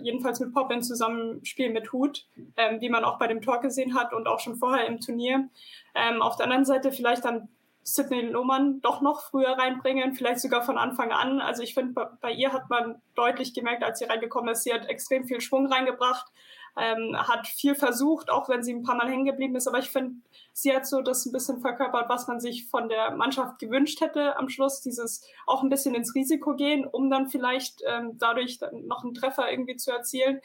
jedenfalls 0.00 0.38
mit 0.38 0.52
Pop 0.54 0.70
in 0.70 0.82
Zusammenspiel 0.82 1.70
mit 1.70 1.92
Hut, 1.92 2.26
ähm, 2.56 2.80
wie 2.80 2.90
man 2.90 3.04
auch 3.04 3.18
bei 3.18 3.26
dem 3.26 3.42
Tor 3.42 3.60
gesehen 3.60 3.94
hat 3.94 4.12
und 4.12 4.28
auch 4.28 4.38
schon 4.38 4.54
vorher 4.54 4.86
im 4.86 5.00
Turnier. 5.00 5.48
Ähm, 5.96 6.22
auf 6.22 6.36
der 6.36 6.44
anderen 6.44 6.64
Seite 6.64 6.92
vielleicht 6.92 7.24
dann 7.24 7.48
Sidney 7.82 8.22
Lohmann 8.22 8.80
doch 8.82 9.00
noch 9.00 9.22
früher 9.22 9.52
reinbringen, 9.52 10.14
vielleicht 10.14 10.40
sogar 10.40 10.62
von 10.62 10.78
Anfang 10.78 11.12
an. 11.12 11.40
Also 11.40 11.62
ich 11.62 11.74
finde, 11.74 12.10
bei, 12.20 12.32
ihr 12.32 12.52
hat 12.52 12.68
man 12.68 13.00
deutlich 13.14 13.54
gemerkt, 13.54 13.82
als 13.82 13.98
sie 13.98 14.04
reingekommen 14.04 14.52
ist, 14.52 14.64
sie 14.64 14.72
hat 14.72 14.86
extrem 14.86 15.24
viel 15.24 15.40
Schwung 15.40 15.66
reingebracht, 15.66 16.30
ähm, 16.76 17.16
hat 17.16 17.46
viel 17.46 17.74
versucht, 17.74 18.30
auch 18.30 18.48
wenn 18.48 18.62
sie 18.62 18.74
ein 18.74 18.82
paar 18.82 18.96
Mal 18.96 19.08
hängen 19.08 19.24
geblieben 19.24 19.56
ist. 19.56 19.66
Aber 19.66 19.78
ich 19.78 19.90
finde, 19.90 20.16
sie 20.52 20.74
hat 20.74 20.86
so 20.86 21.00
das 21.00 21.26
ein 21.26 21.32
bisschen 21.32 21.60
verkörpert, 21.60 22.08
was 22.08 22.28
man 22.28 22.38
sich 22.38 22.68
von 22.68 22.88
der 22.88 23.12
Mannschaft 23.12 23.58
gewünscht 23.58 24.00
hätte 24.00 24.36
am 24.36 24.48
Schluss, 24.48 24.80
dieses 24.80 25.26
auch 25.46 25.62
ein 25.62 25.70
bisschen 25.70 25.94
ins 25.94 26.14
Risiko 26.14 26.54
gehen, 26.54 26.86
um 26.86 27.10
dann 27.10 27.28
vielleicht 27.28 27.82
ähm, 27.86 28.18
dadurch 28.18 28.58
dann 28.58 28.86
noch 28.86 29.04
einen 29.04 29.14
Treffer 29.14 29.50
irgendwie 29.50 29.76
zu 29.76 29.90
erzielen. 29.90 30.40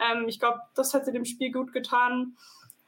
Ähm, 0.00 0.26
ich 0.28 0.38
glaube, 0.40 0.60
das 0.74 0.92
hätte 0.92 1.12
dem 1.12 1.24
Spiel 1.24 1.52
gut 1.52 1.72
getan. 1.72 2.36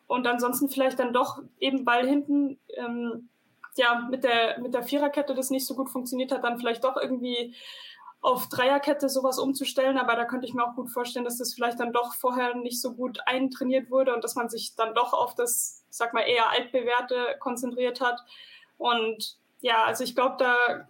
Und 0.06 0.26
ansonsten 0.26 0.68
vielleicht 0.68 0.98
dann 0.98 1.14
doch 1.14 1.40
eben 1.58 1.86
Ball 1.86 2.06
hinten 2.06 2.58
ähm, 2.76 3.30
ja 3.76 4.06
mit 4.10 4.24
der, 4.24 4.58
mit 4.60 4.74
der 4.74 4.82
Viererkette 4.82 5.34
das 5.34 5.50
nicht 5.50 5.66
so 5.66 5.74
gut 5.74 5.90
funktioniert 5.90 6.32
hat, 6.32 6.44
dann 6.44 6.58
vielleicht 6.58 6.84
doch 6.84 6.96
irgendwie 6.96 7.54
auf 8.22 8.48
Dreierkette 8.48 9.08
sowas 9.08 9.38
umzustellen, 9.38 9.98
aber 9.98 10.14
da 10.14 10.24
könnte 10.24 10.46
ich 10.46 10.54
mir 10.54 10.64
auch 10.64 10.76
gut 10.76 10.90
vorstellen, 10.90 11.24
dass 11.24 11.38
das 11.38 11.54
vielleicht 11.54 11.80
dann 11.80 11.92
doch 11.92 12.14
vorher 12.14 12.54
nicht 12.54 12.80
so 12.80 12.94
gut 12.94 13.18
eintrainiert 13.26 13.90
wurde 13.90 14.14
und 14.14 14.22
dass 14.22 14.36
man 14.36 14.48
sich 14.48 14.76
dann 14.76 14.94
doch 14.94 15.12
auf 15.12 15.34
das, 15.34 15.84
sag 15.90 16.14
mal, 16.14 16.20
eher 16.20 16.48
altbewährte 16.50 17.36
konzentriert 17.40 18.00
hat. 18.00 18.20
Und 18.78 19.38
ja, 19.60 19.84
also 19.84 20.04
ich 20.04 20.14
glaube, 20.14 20.36
da, 20.38 20.88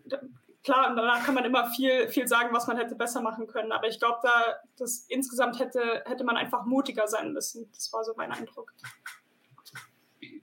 klar, 0.63 0.91
und 0.91 0.97
danach 0.97 1.25
kann 1.25 1.35
man 1.35 1.47
immer 1.47 1.71
viel, 1.71 2.09
viel 2.09 2.29
sagen, 2.29 2.51
was 2.53 2.67
man 2.67 2.77
hätte 2.77 2.97
besser 2.97 3.23
machen 3.23 3.47
können. 3.47 3.73
Aber 3.73 3.89
ich 3.89 3.99
glaube, 3.99 4.19
da 4.23 4.57
das 4.77 5.07
insgesamt 5.09 5.59
hätte, 5.59 6.03
hätte 6.05 6.25
man 6.25 6.37
einfach 6.37 6.67
mutiger 6.67 7.09
sein 7.09 7.33
müssen. 7.33 7.71
Das 7.73 7.91
war 7.95 8.05
so 8.05 8.13
mein 8.15 8.31
Eindruck. 8.33 8.75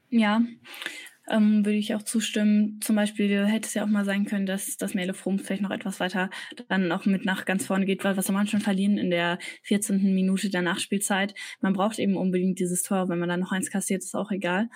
Ja, 0.10 0.42
ähm, 1.30 1.66
würde 1.66 1.78
ich 1.78 1.96
auch 1.96 2.04
zustimmen. 2.04 2.80
Zum 2.82 2.96
Beispiel 2.96 3.46
hätte 3.46 3.68
es 3.68 3.74
ja 3.74 3.84
auch 3.84 3.88
mal 3.88 4.06
sein 4.06 4.26
können, 4.26 4.46
dass 4.46 4.78
das 4.78 4.94
Mele 4.94 5.14
Frum 5.14 5.40
vielleicht 5.40 5.62
noch 5.62 5.72
etwas 5.72 6.00
weiter 6.00 6.30
dann 6.68 6.92
auch 6.92 7.06
mit 7.06 7.26
nach 7.26 7.46
ganz 7.46 7.66
vorne 7.66 7.86
geht, 7.86 8.04
weil 8.04 8.18
was 8.18 8.28
soll 8.28 8.36
man 8.36 8.48
schon 8.48 8.62
verlieren 8.62 8.98
in 8.98 9.10
der 9.10 9.40
14. 9.64 10.14
Minute 10.14 10.50
der 10.50 10.62
Nachspielzeit. 10.62 11.34
Man 11.62 11.74
braucht 11.74 12.00
eben 12.00 12.18
unbedingt 12.18 12.60
dieses 12.60 12.84
Tor. 12.84 13.10
Wenn 13.10 13.20
man 13.20 13.30
dann 13.30 13.40
noch 13.40 13.52
eins 13.52 13.70
kassiert, 13.72 14.04
ist 14.04 14.16
auch 14.16 14.32
egal. 14.32 14.70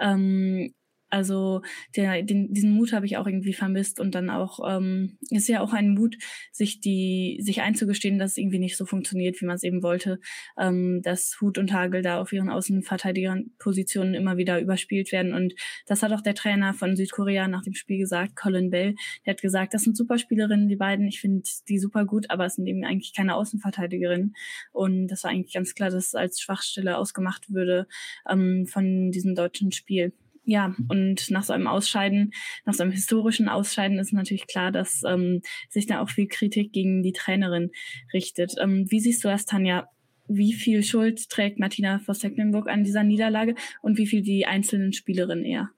Ähm, 0.00 0.74
also 1.10 1.62
der, 1.96 2.22
den, 2.22 2.52
diesen 2.52 2.72
Mut 2.72 2.92
habe 2.92 3.06
ich 3.06 3.16
auch 3.16 3.26
irgendwie 3.26 3.54
vermisst 3.54 4.00
und 4.00 4.14
dann 4.14 4.30
auch 4.30 4.60
ähm, 4.68 5.18
ist 5.30 5.48
ja 5.48 5.60
auch 5.60 5.72
ein 5.72 5.94
Mut, 5.94 6.16
sich 6.52 6.80
die 6.80 7.38
sich 7.40 7.62
einzugestehen, 7.62 8.18
dass 8.18 8.32
es 8.32 8.36
irgendwie 8.36 8.58
nicht 8.58 8.76
so 8.76 8.84
funktioniert, 8.84 9.40
wie 9.40 9.46
man 9.46 9.56
es 9.56 9.62
eben 9.62 9.82
wollte, 9.82 10.20
ähm, 10.58 11.00
dass 11.02 11.38
Hut 11.40 11.58
und 11.58 11.72
Hagel 11.72 12.02
da 12.02 12.20
auf 12.20 12.32
ihren 12.32 12.50
Außenverteidigerpositionen 12.50 14.14
immer 14.14 14.36
wieder 14.36 14.60
überspielt 14.60 15.12
werden. 15.12 15.34
Und 15.34 15.54
das 15.86 16.02
hat 16.02 16.12
auch 16.12 16.20
der 16.20 16.34
Trainer 16.34 16.74
von 16.74 16.96
Südkorea 16.96 17.48
nach 17.48 17.62
dem 17.62 17.74
Spiel 17.74 17.98
gesagt, 17.98 18.36
Colin 18.36 18.70
Bell, 18.70 18.94
der 19.24 19.32
hat 19.32 19.42
gesagt, 19.42 19.74
das 19.74 19.82
sind 19.82 19.96
super 19.96 20.18
Spielerinnen, 20.18 20.68
die 20.68 20.76
beiden, 20.76 21.06
ich 21.08 21.20
finde 21.20 21.42
die 21.68 21.78
super 21.78 22.04
gut, 22.04 22.30
aber 22.30 22.46
es 22.46 22.54
sind 22.56 22.66
eben 22.66 22.84
eigentlich 22.84 23.14
keine 23.14 23.34
Außenverteidigerinnen. 23.34 24.34
Und 24.72 25.08
das 25.08 25.24
war 25.24 25.30
eigentlich 25.30 25.54
ganz 25.54 25.74
klar, 25.74 25.90
dass 25.90 26.08
es 26.08 26.14
als 26.14 26.40
Schwachstelle 26.40 26.98
ausgemacht 26.98 27.52
würde 27.52 27.86
ähm, 28.28 28.66
von 28.66 29.10
diesem 29.10 29.34
deutschen 29.34 29.72
Spiel 29.72 30.12
ja, 30.48 30.74
und 30.88 31.30
nach 31.30 31.42
so 31.42 31.52
einem 31.52 31.66
Ausscheiden, 31.66 32.32
nach 32.64 32.72
so 32.72 32.82
einem 32.82 32.92
historischen 32.92 33.50
Ausscheiden 33.50 33.98
ist 33.98 34.14
natürlich 34.14 34.46
klar, 34.46 34.72
dass 34.72 35.02
ähm, 35.06 35.42
sich 35.68 35.86
da 35.86 36.00
auch 36.00 36.08
viel 36.08 36.26
Kritik 36.26 36.72
gegen 36.72 37.02
die 37.02 37.12
Trainerin 37.12 37.70
richtet. 38.14 38.54
Ähm, 38.58 38.86
wie 38.88 39.00
siehst 39.00 39.22
du 39.22 39.28
das, 39.28 39.44
Tanja? 39.44 39.90
Wie 40.26 40.54
viel 40.54 40.82
Schuld 40.82 41.28
trägt 41.28 41.58
Martina 41.58 41.98
Voss-Tecklenburg 41.98 42.66
an 42.66 42.82
dieser 42.82 43.04
Niederlage 43.04 43.56
und 43.82 43.98
wie 43.98 44.06
viel 44.06 44.22
die 44.22 44.46
einzelnen 44.46 44.94
Spielerinnen 44.94 45.44
eher? 45.44 45.68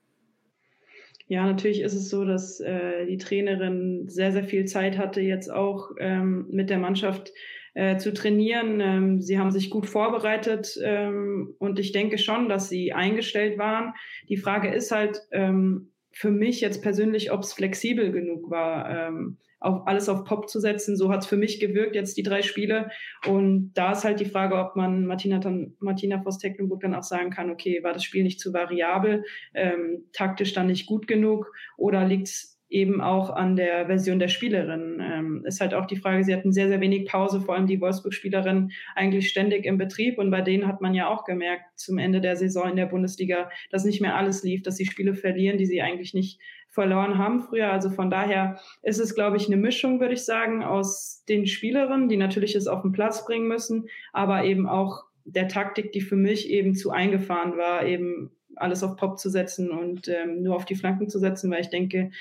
Ja, 1.27 1.45
natürlich 1.45 1.81
ist 1.81 1.93
es 1.93 2.09
so, 2.09 2.23
dass 2.23 2.61
äh, 2.61 3.05
die 3.07 3.17
Trainerin 3.17 4.07
sehr, 4.07 4.31
sehr 4.31 4.45
viel 4.45 4.65
Zeit 4.65 4.97
hatte, 4.97 5.19
jetzt 5.19 5.51
auch 5.51 5.91
ähm, 5.99 6.47
mit 6.49 6.69
der 6.69 6.77
Mannschaft 6.77 7.33
äh, 7.73 7.97
zu 7.97 8.13
trainieren. 8.13 8.79
Ähm, 8.79 9.21
sie 9.21 9.39
haben 9.39 9.51
sich 9.51 9.69
gut 9.69 9.85
vorbereitet 9.85 10.77
ähm, 10.83 11.55
und 11.59 11.79
ich 11.79 11.91
denke 11.91 12.17
schon, 12.17 12.49
dass 12.49 12.69
sie 12.69 12.93
eingestellt 12.93 13.57
waren. 13.57 13.93
Die 14.29 14.37
Frage 14.37 14.73
ist 14.73 14.91
halt 14.91 15.21
ähm, 15.31 15.91
für 16.11 16.31
mich 16.31 16.61
jetzt 16.61 16.81
persönlich, 16.81 17.31
ob 17.31 17.41
es 17.41 17.53
flexibel 17.53 18.11
genug 18.11 18.49
war, 18.49 19.07
ähm, 19.07 19.37
auf 19.61 19.87
alles 19.87 20.09
auf 20.09 20.25
Pop 20.25 20.49
zu 20.49 20.59
setzen. 20.59 20.97
So 20.97 21.11
hat 21.11 21.21
es 21.21 21.27
für 21.27 21.37
mich 21.37 21.59
gewirkt, 21.59 21.95
jetzt 21.95 22.17
die 22.17 22.23
drei 22.23 22.41
Spiele. 22.41 22.89
Und 23.27 23.71
da 23.75 23.91
ist 23.91 24.03
halt 24.03 24.19
die 24.19 24.25
Frage, 24.25 24.55
ob 24.55 24.75
man 24.75 25.05
Martina, 25.05 25.37
dann, 25.37 25.75
Martina 25.79 26.21
Voss-Tecklenburg 26.21 26.81
dann 26.81 26.95
auch 26.95 27.03
sagen 27.03 27.29
kann, 27.29 27.51
okay, 27.51 27.83
war 27.83 27.93
das 27.93 28.03
Spiel 28.03 28.23
nicht 28.23 28.39
zu 28.39 28.53
variabel, 28.53 29.23
ähm, 29.53 30.05
taktisch 30.13 30.53
dann 30.53 30.67
nicht 30.67 30.87
gut 30.87 31.07
genug 31.07 31.53
oder 31.77 32.05
liegt 32.05 32.27
es 32.27 32.50
eben 32.71 33.01
auch 33.01 33.29
an 33.29 33.57
der 33.57 33.85
Version 33.87 34.17
der 34.17 34.29
Spielerin. 34.29 35.01
Ähm, 35.01 35.43
ist 35.45 35.59
halt 35.59 35.73
auch 35.73 35.85
die 35.85 35.97
Frage, 35.97 36.23
sie 36.23 36.33
hatten 36.33 36.53
sehr, 36.53 36.69
sehr 36.69 36.79
wenig 36.79 37.05
Pause, 37.05 37.41
vor 37.41 37.55
allem 37.55 37.67
die 37.67 37.81
Wolfsburg-Spielerin 37.81 38.71
eigentlich 38.95 39.29
ständig 39.29 39.65
im 39.65 39.77
Betrieb. 39.77 40.17
Und 40.17 40.31
bei 40.31 40.41
denen 40.41 40.67
hat 40.67 40.79
man 40.79 40.93
ja 40.93 41.09
auch 41.09 41.25
gemerkt, 41.25 41.65
zum 41.75 41.97
Ende 41.97 42.21
der 42.21 42.37
Saison 42.37 42.69
in 42.69 42.77
der 42.77 42.85
Bundesliga, 42.85 43.49
dass 43.71 43.83
nicht 43.83 44.01
mehr 44.01 44.15
alles 44.15 44.41
lief, 44.43 44.63
dass 44.63 44.77
sie 44.77 44.85
Spiele 44.85 45.13
verlieren, 45.13 45.57
die 45.57 45.65
sie 45.65 45.81
eigentlich 45.81 46.13
nicht 46.13 46.39
verloren 46.69 47.17
haben 47.17 47.41
früher. 47.41 47.69
Also 47.71 47.89
von 47.89 48.09
daher 48.09 48.57
ist 48.81 48.99
es, 48.99 49.13
glaube 49.13 49.35
ich, 49.35 49.47
eine 49.47 49.57
Mischung, 49.57 49.99
würde 49.99 50.13
ich 50.13 50.23
sagen, 50.23 50.63
aus 50.63 51.25
den 51.27 51.45
Spielerinnen, 51.47 52.07
die 52.07 52.17
natürlich 52.17 52.55
es 52.55 52.67
auf 52.67 52.83
den 52.83 52.93
Platz 52.93 53.25
bringen 53.25 53.49
müssen, 53.49 53.87
aber 54.13 54.45
eben 54.45 54.67
auch 54.67 55.03
der 55.25 55.49
Taktik, 55.49 55.91
die 55.91 56.01
für 56.01 56.15
mich 56.15 56.49
eben 56.49 56.73
zu 56.73 56.91
eingefahren 56.91 57.57
war, 57.57 57.85
eben 57.85 58.31
alles 58.55 58.83
auf 58.83 58.95
Pop 58.95 59.19
zu 59.19 59.29
setzen 59.29 59.69
und 59.71 60.07
ähm, 60.07 60.43
nur 60.43 60.55
auf 60.55 60.65
die 60.65 60.75
Flanken 60.75 61.09
zu 61.09 61.19
setzen, 61.19 61.51
weil 61.51 61.61
ich 61.61 61.69
denke, 61.69 62.11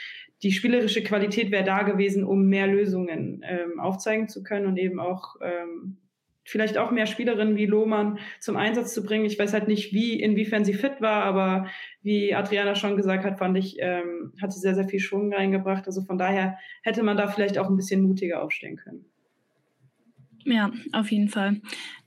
die 0.42 0.52
spielerische 0.52 1.02
Qualität 1.02 1.50
wäre 1.50 1.64
da 1.64 1.82
gewesen, 1.82 2.24
um 2.24 2.46
mehr 2.46 2.66
Lösungen 2.66 3.44
ähm, 3.44 3.78
aufzeigen 3.78 4.28
zu 4.28 4.42
können 4.42 4.66
und 4.66 4.76
eben 4.78 4.98
auch 4.98 5.36
ähm, 5.42 5.98
vielleicht 6.44 6.78
auch 6.78 6.90
mehr 6.90 7.06
Spielerinnen 7.06 7.56
wie 7.56 7.66
Lohmann 7.66 8.18
zum 8.40 8.56
Einsatz 8.56 8.94
zu 8.94 9.04
bringen. 9.04 9.24
Ich 9.24 9.38
weiß 9.38 9.52
halt 9.52 9.68
nicht, 9.68 9.92
wie, 9.92 10.20
inwiefern 10.20 10.64
sie 10.64 10.74
fit 10.74 11.00
war, 11.00 11.24
aber 11.24 11.66
wie 12.02 12.34
Adriana 12.34 12.74
schon 12.74 12.96
gesagt 12.96 13.24
hat, 13.24 13.38
fand 13.38 13.56
ich, 13.58 13.76
ähm, 13.78 14.32
hat 14.40 14.52
sie 14.52 14.60
sehr, 14.60 14.74
sehr 14.74 14.88
viel 14.88 15.00
Schwung 15.00 15.32
reingebracht. 15.32 15.86
Also 15.86 16.02
von 16.02 16.18
daher 16.18 16.58
hätte 16.82 17.02
man 17.02 17.16
da 17.16 17.28
vielleicht 17.28 17.58
auch 17.58 17.68
ein 17.68 17.76
bisschen 17.76 18.02
mutiger 18.02 18.42
aufstehen 18.42 18.76
können. 18.76 19.09
Ja, 20.44 20.72
auf 20.92 21.10
jeden 21.10 21.28
Fall. 21.28 21.60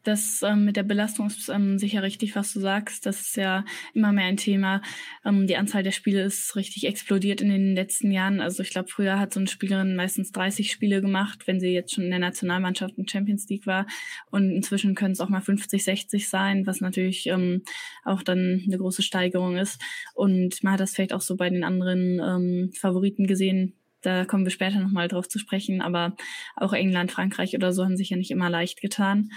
Das 0.03 0.41
ähm, 0.41 0.65
mit 0.65 0.75
der 0.75 0.83
Belastung 0.83 1.27
ist 1.27 1.47
ähm, 1.49 1.77
sicher 1.77 2.03
richtig, 2.03 2.35
was 2.35 2.51
du 2.51 2.59
sagst. 2.59 3.05
Das 3.05 3.21
ist 3.21 3.37
ja 3.37 3.63
immer 3.93 4.11
mehr 4.11 4.25
ein 4.25 4.37
Thema. 4.37 4.81
Ähm, 5.23 5.47
die 5.47 5.55
Anzahl 5.55 5.83
der 5.83 5.91
Spiele 5.91 6.23
ist 6.23 6.55
richtig 6.55 6.85
explodiert 6.85 7.41
in 7.41 7.49
den 7.49 7.75
letzten 7.75 8.11
Jahren. 8.11 8.41
Also 8.41 8.63
ich 8.63 8.71
glaube, 8.71 8.89
früher 8.89 9.19
hat 9.19 9.33
so 9.33 9.39
eine 9.39 9.47
Spielerin 9.47 9.95
meistens 9.95 10.31
30 10.31 10.71
Spiele 10.71 11.01
gemacht, 11.01 11.47
wenn 11.47 11.59
sie 11.59 11.69
jetzt 11.69 11.93
schon 11.93 12.03
in 12.05 12.09
der 12.09 12.19
Nationalmannschaft 12.19 12.97
in 12.97 13.07
Champions 13.07 13.47
League 13.47 13.65
war. 13.65 13.85
Und 14.29 14.51
inzwischen 14.51 14.95
können 14.95 15.13
es 15.13 15.21
auch 15.21 15.29
mal 15.29 15.41
50, 15.41 15.83
60 15.83 16.27
sein, 16.27 16.67
was 16.67 16.81
natürlich 16.81 17.27
ähm, 17.27 17.61
auch 18.03 18.23
dann 18.23 18.63
eine 18.65 18.77
große 18.77 19.03
Steigerung 19.03 19.57
ist. 19.57 19.81
Und 20.15 20.63
man 20.63 20.73
hat 20.73 20.79
das 20.81 20.95
vielleicht 20.95 21.13
auch 21.13 21.21
so 21.21 21.37
bei 21.37 21.49
den 21.49 21.63
anderen 21.63 22.19
ähm, 22.19 22.71
Favoriten 22.73 23.25
gesehen, 23.25 23.75
da 24.03 24.25
kommen 24.25 24.45
wir 24.45 24.51
später 24.51 24.79
nochmal 24.79 25.07
drauf 25.07 25.27
zu 25.27 25.39
sprechen, 25.39 25.81
aber 25.81 26.15
auch 26.55 26.73
England, 26.73 27.11
Frankreich 27.11 27.55
oder 27.55 27.73
so 27.73 27.83
haben 27.83 27.97
sich 27.97 28.09
ja 28.09 28.17
nicht 28.17 28.31
immer 28.31 28.49
leicht 28.49 28.81
getan. 28.81 29.29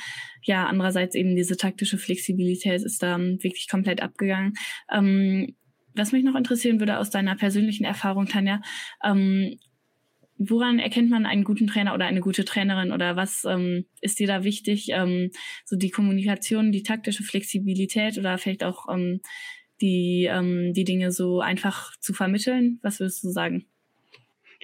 Ja, 0.42 0.66
andererseits 0.66 1.14
eben 1.14 1.34
diese 1.34 1.56
taktische 1.56 1.98
Flexibilität 1.98 2.82
ist 2.82 3.02
da 3.02 3.18
wirklich 3.18 3.68
komplett 3.68 4.02
abgegangen. 4.02 4.54
Ähm, 4.92 5.54
was 5.94 6.12
mich 6.12 6.24
noch 6.24 6.34
interessieren 6.34 6.78
würde 6.78 6.98
aus 6.98 7.10
deiner 7.10 7.36
persönlichen 7.36 7.84
Erfahrung, 7.84 8.26
Tanja, 8.26 8.60
ähm, 9.02 9.58
woran 10.38 10.78
erkennt 10.78 11.10
man 11.10 11.26
einen 11.26 11.44
guten 11.44 11.66
Trainer 11.66 11.94
oder 11.94 12.04
eine 12.04 12.20
gute 12.20 12.44
Trainerin 12.44 12.92
oder 12.92 13.16
was 13.16 13.44
ähm, 13.44 13.86
ist 14.00 14.18
dir 14.18 14.26
da 14.26 14.44
wichtig? 14.44 14.88
Ähm, 14.90 15.30
so 15.64 15.76
die 15.76 15.90
Kommunikation, 15.90 16.72
die 16.72 16.82
taktische 16.82 17.22
Flexibilität 17.22 18.18
oder 18.18 18.36
vielleicht 18.36 18.64
auch 18.64 18.86
ähm, 18.92 19.20
die, 19.80 20.28
ähm, 20.30 20.72
die 20.74 20.84
Dinge 20.84 21.10
so 21.12 21.40
einfach 21.40 21.96
zu 22.00 22.12
vermitteln? 22.12 22.78
Was 22.82 23.00
würdest 23.00 23.24
du 23.24 23.30
sagen? 23.30 23.66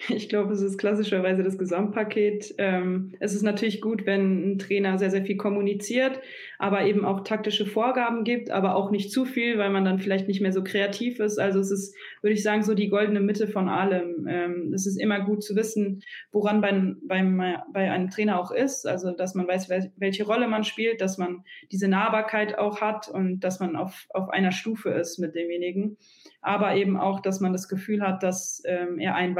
Ich 0.07 0.27
glaube, 0.27 0.53
es 0.53 0.61
ist 0.61 0.77
klassischerweise 0.77 1.43
das 1.43 1.57
Gesamtpaket. 1.57 2.55
Ähm, 2.57 3.13
es 3.19 3.33
ist 3.33 3.43
natürlich 3.43 3.79
gut, 3.79 4.05
wenn 4.05 4.53
ein 4.53 4.59
Trainer 4.59 4.97
sehr, 4.97 5.11
sehr 5.11 5.23
viel 5.23 5.37
kommuniziert, 5.37 6.19
aber 6.57 6.85
eben 6.85 7.05
auch 7.05 7.23
taktische 7.23 7.65
Vorgaben 7.65 8.23
gibt, 8.23 8.49
aber 8.49 8.75
auch 8.75 8.91
nicht 8.91 9.11
zu 9.11 9.25
viel, 9.25 9.57
weil 9.57 9.69
man 9.69 9.85
dann 9.85 9.99
vielleicht 9.99 10.27
nicht 10.27 10.41
mehr 10.41 10.51
so 10.51 10.63
kreativ 10.63 11.19
ist. 11.19 11.39
Also 11.39 11.59
es 11.59 11.71
ist, 11.71 11.95
würde 12.21 12.33
ich 12.33 12.43
sagen, 12.43 12.63
so 12.63 12.73
die 12.73 12.89
goldene 12.89 13.21
Mitte 13.21 13.47
von 13.47 13.69
allem. 13.69 14.27
Ähm, 14.27 14.73
es 14.73 14.87
ist 14.87 14.97
immer 14.97 15.21
gut 15.21 15.43
zu 15.43 15.55
wissen, 15.55 16.01
woran 16.31 16.61
beim, 16.61 16.97
beim, 17.03 17.41
bei 17.71 17.91
einem 17.91 18.09
Trainer 18.09 18.39
auch 18.39 18.51
ist. 18.51 18.87
Also, 18.87 19.11
dass 19.11 19.35
man 19.35 19.47
weiß, 19.47 19.69
welche 19.97 20.25
Rolle 20.25 20.47
man 20.47 20.63
spielt, 20.63 21.01
dass 21.01 21.17
man 21.17 21.43
diese 21.71 21.87
Nahbarkeit 21.87 22.57
auch 22.57 22.81
hat 22.81 23.07
und 23.09 23.41
dass 23.41 23.59
man 23.59 23.75
auf, 23.75 24.07
auf 24.09 24.29
einer 24.29 24.51
Stufe 24.51 24.89
ist 24.89 25.19
mit 25.19 25.35
demjenigen 25.35 25.97
aber 26.43 26.75
eben 26.75 26.97
auch, 26.97 27.21
dass 27.21 27.39
man 27.39 27.53
das 27.53 27.69
Gefühl 27.69 28.01
hat, 28.01 28.21
dass 28.21 28.61
ähm, 28.65 28.99
er 28.99 29.15
einen 29.15 29.33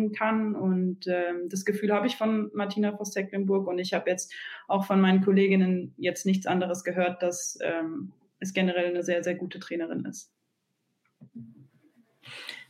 weiterbringen 0.00 0.12
kann. 0.12 0.54
Und 0.54 1.06
ähm, 1.06 1.48
das 1.48 1.64
Gefühl 1.64 1.92
habe 1.92 2.06
ich 2.06 2.16
von 2.16 2.50
Martina 2.54 2.96
Voss-Tecklenburg 2.96 3.66
und 3.66 3.78
ich 3.78 3.92
habe 3.92 4.10
jetzt 4.10 4.32
auch 4.68 4.84
von 4.84 5.00
meinen 5.00 5.22
Kolleginnen 5.22 5.94
jetzt 5.96 6.26
nichts 6.26 6.46
anderes 6.46 6.84
gehört, 6.84 7.22
dass 7.22 7.58
ähm, 7.62 8.12
es 8.38 8.52
generell 8.52 8.86
eine 8.86 9.02
sehr, 9.02 9.22
sehr 9.22 9.34
gute 9.34 9.58
Trainerin 9.58 10.04
ist. 10.04 10.32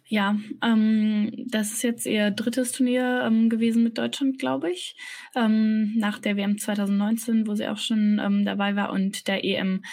Ja, 0.07 0.37
ähm, 0.65 1.47
das 1.47 1.71
ist 1.71 1.83
jetzt 1.83 2.05
ihr 2.05 2.33
drittes 2.33 2.73
Turnier 2.73 3.23
ähm, 3.25 3.49
gewesen 3.49 3.85
mit 3.85 3.97
Deutschland, 3.97 4.41
glaube 4.41 4.69
ich. 4.69 4.97
Ähm, 5.37 5.97
nach 5.97 6.19
der 6.19 6.37
WM 6.37 6.59
2019, 6.59 7.47
wo 7.47 7.55
sie 7.55 7.69
auch 7.69 7.79
schon 7.79 8.21
ähm, 8.21 8.45
dabei 8.45 8.75
war, 8.75 8.91
und 8.91 9.29
der 9.29 9.45
EM 9.45 9.85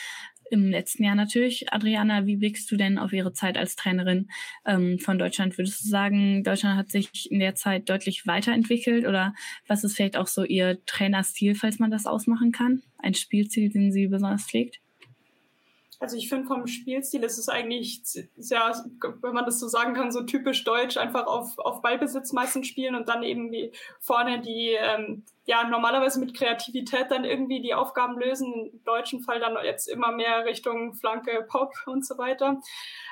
im 0.51 0.70
letzten 0.70 1.04
Jahr 1.04 1.16
natürlich. 1.16 1.72
Adriana, 1.74 2.25
wie 2.25 2.38
blickst 2.38 2.70
du 2.72 2.77
denn 2.77 2.98
auf 2.98 3.13
ihre 3.13 3.34
Zeit 3.34 3.58
als 3.58 3.75
Trainerin 3.75 4.30
ähm, 4.66 5.00
von 5.00 5.20
Deutschland? 5.20 5.58
Würdest 5.58 5.84
du 5.84 5.89
sagen, 5.89 6.44
Deutschland 6.44 6.77
hat 6.77 6.89
sich 6.89 7.32
in 7.32 7.39
der 7.39 7.56
Zeit 7.56 7.89
deutlich 7.89 8.25
weiterentwickelt 8.27 9.06
oder 9.06 9.34
was 9.68 9.84
ist 9.84 9.96
vielleicht 9.96 10.18
auch 10.18 10.27
so 10.27 10.44
ihr 10.44 10.84
Trainerstil, 10.86 11.56
falls 11.56 11.80
man 11.80 11.92
das 11.92 12.06
ausmachen 12.06 12.51
kann? 12.51 12.84
Ein 12.98 13.13
Spielziel, 13.13 13.70
den 13.70 13.92
sie 13.92 14.08
besonders 14.08 14.46
pflegt? 14.46 14.80
Also 16.00 16.16
ich 16.16 16.30
finde 16.30 16.48
vom 16.48 16.68
Spielstil 16.68 17.24
ist 17.24 17.38
es 17.38 17.50
eigentlich 17.50 18.01
sehr, 18.04 18.86
wenn 19.22 19.34
man 19.34 19.46
das 19.46 19.60
so 19.60 19.68
sagen 19.68 19.96
kann, 19.96 20.12
so 20.12 20.24
typisch 20.24 20.63
deutsch, 20.63 20.98
einfach 20.98 21.25
auf, 21.25 21.58
auf 21.58 21.82
Ballbesitz 21.82 22.34
meistens 22.34 22.68
spielen 22.68 22.96
und 22.96 23.10
dann 23.10 23.24
eben 23.24 23.51
wie 23.51 23.72
vorne 24.00 24.39
die, 24.42 24.77
ähm, 24.80 25.24
ja, 25.46 25.68
normalerweise 25.68 26.20
mit 26.20 26.36
Kreativität 26.36 27.10
dann 27.10 27.25
irgendwie 27.25 27.62
die 27.62 27.74
Aufgaben 27.74 28.20
lösen. 28.20 28.70
Im 28.72 28.84
deutschen 28.84 29.22
Fall 29.22 29.39
dann 29.39 29.58
jetzt 29.63 29.88
immer 29.88 30.12
mehr 30.12 30.46
Richtung 30.46 30.94
Flanke, 30.94 31.46
Pop 31.50 31.74
und 31.88 32.06
so 32.06 32.18
weiter. 32.18 32.62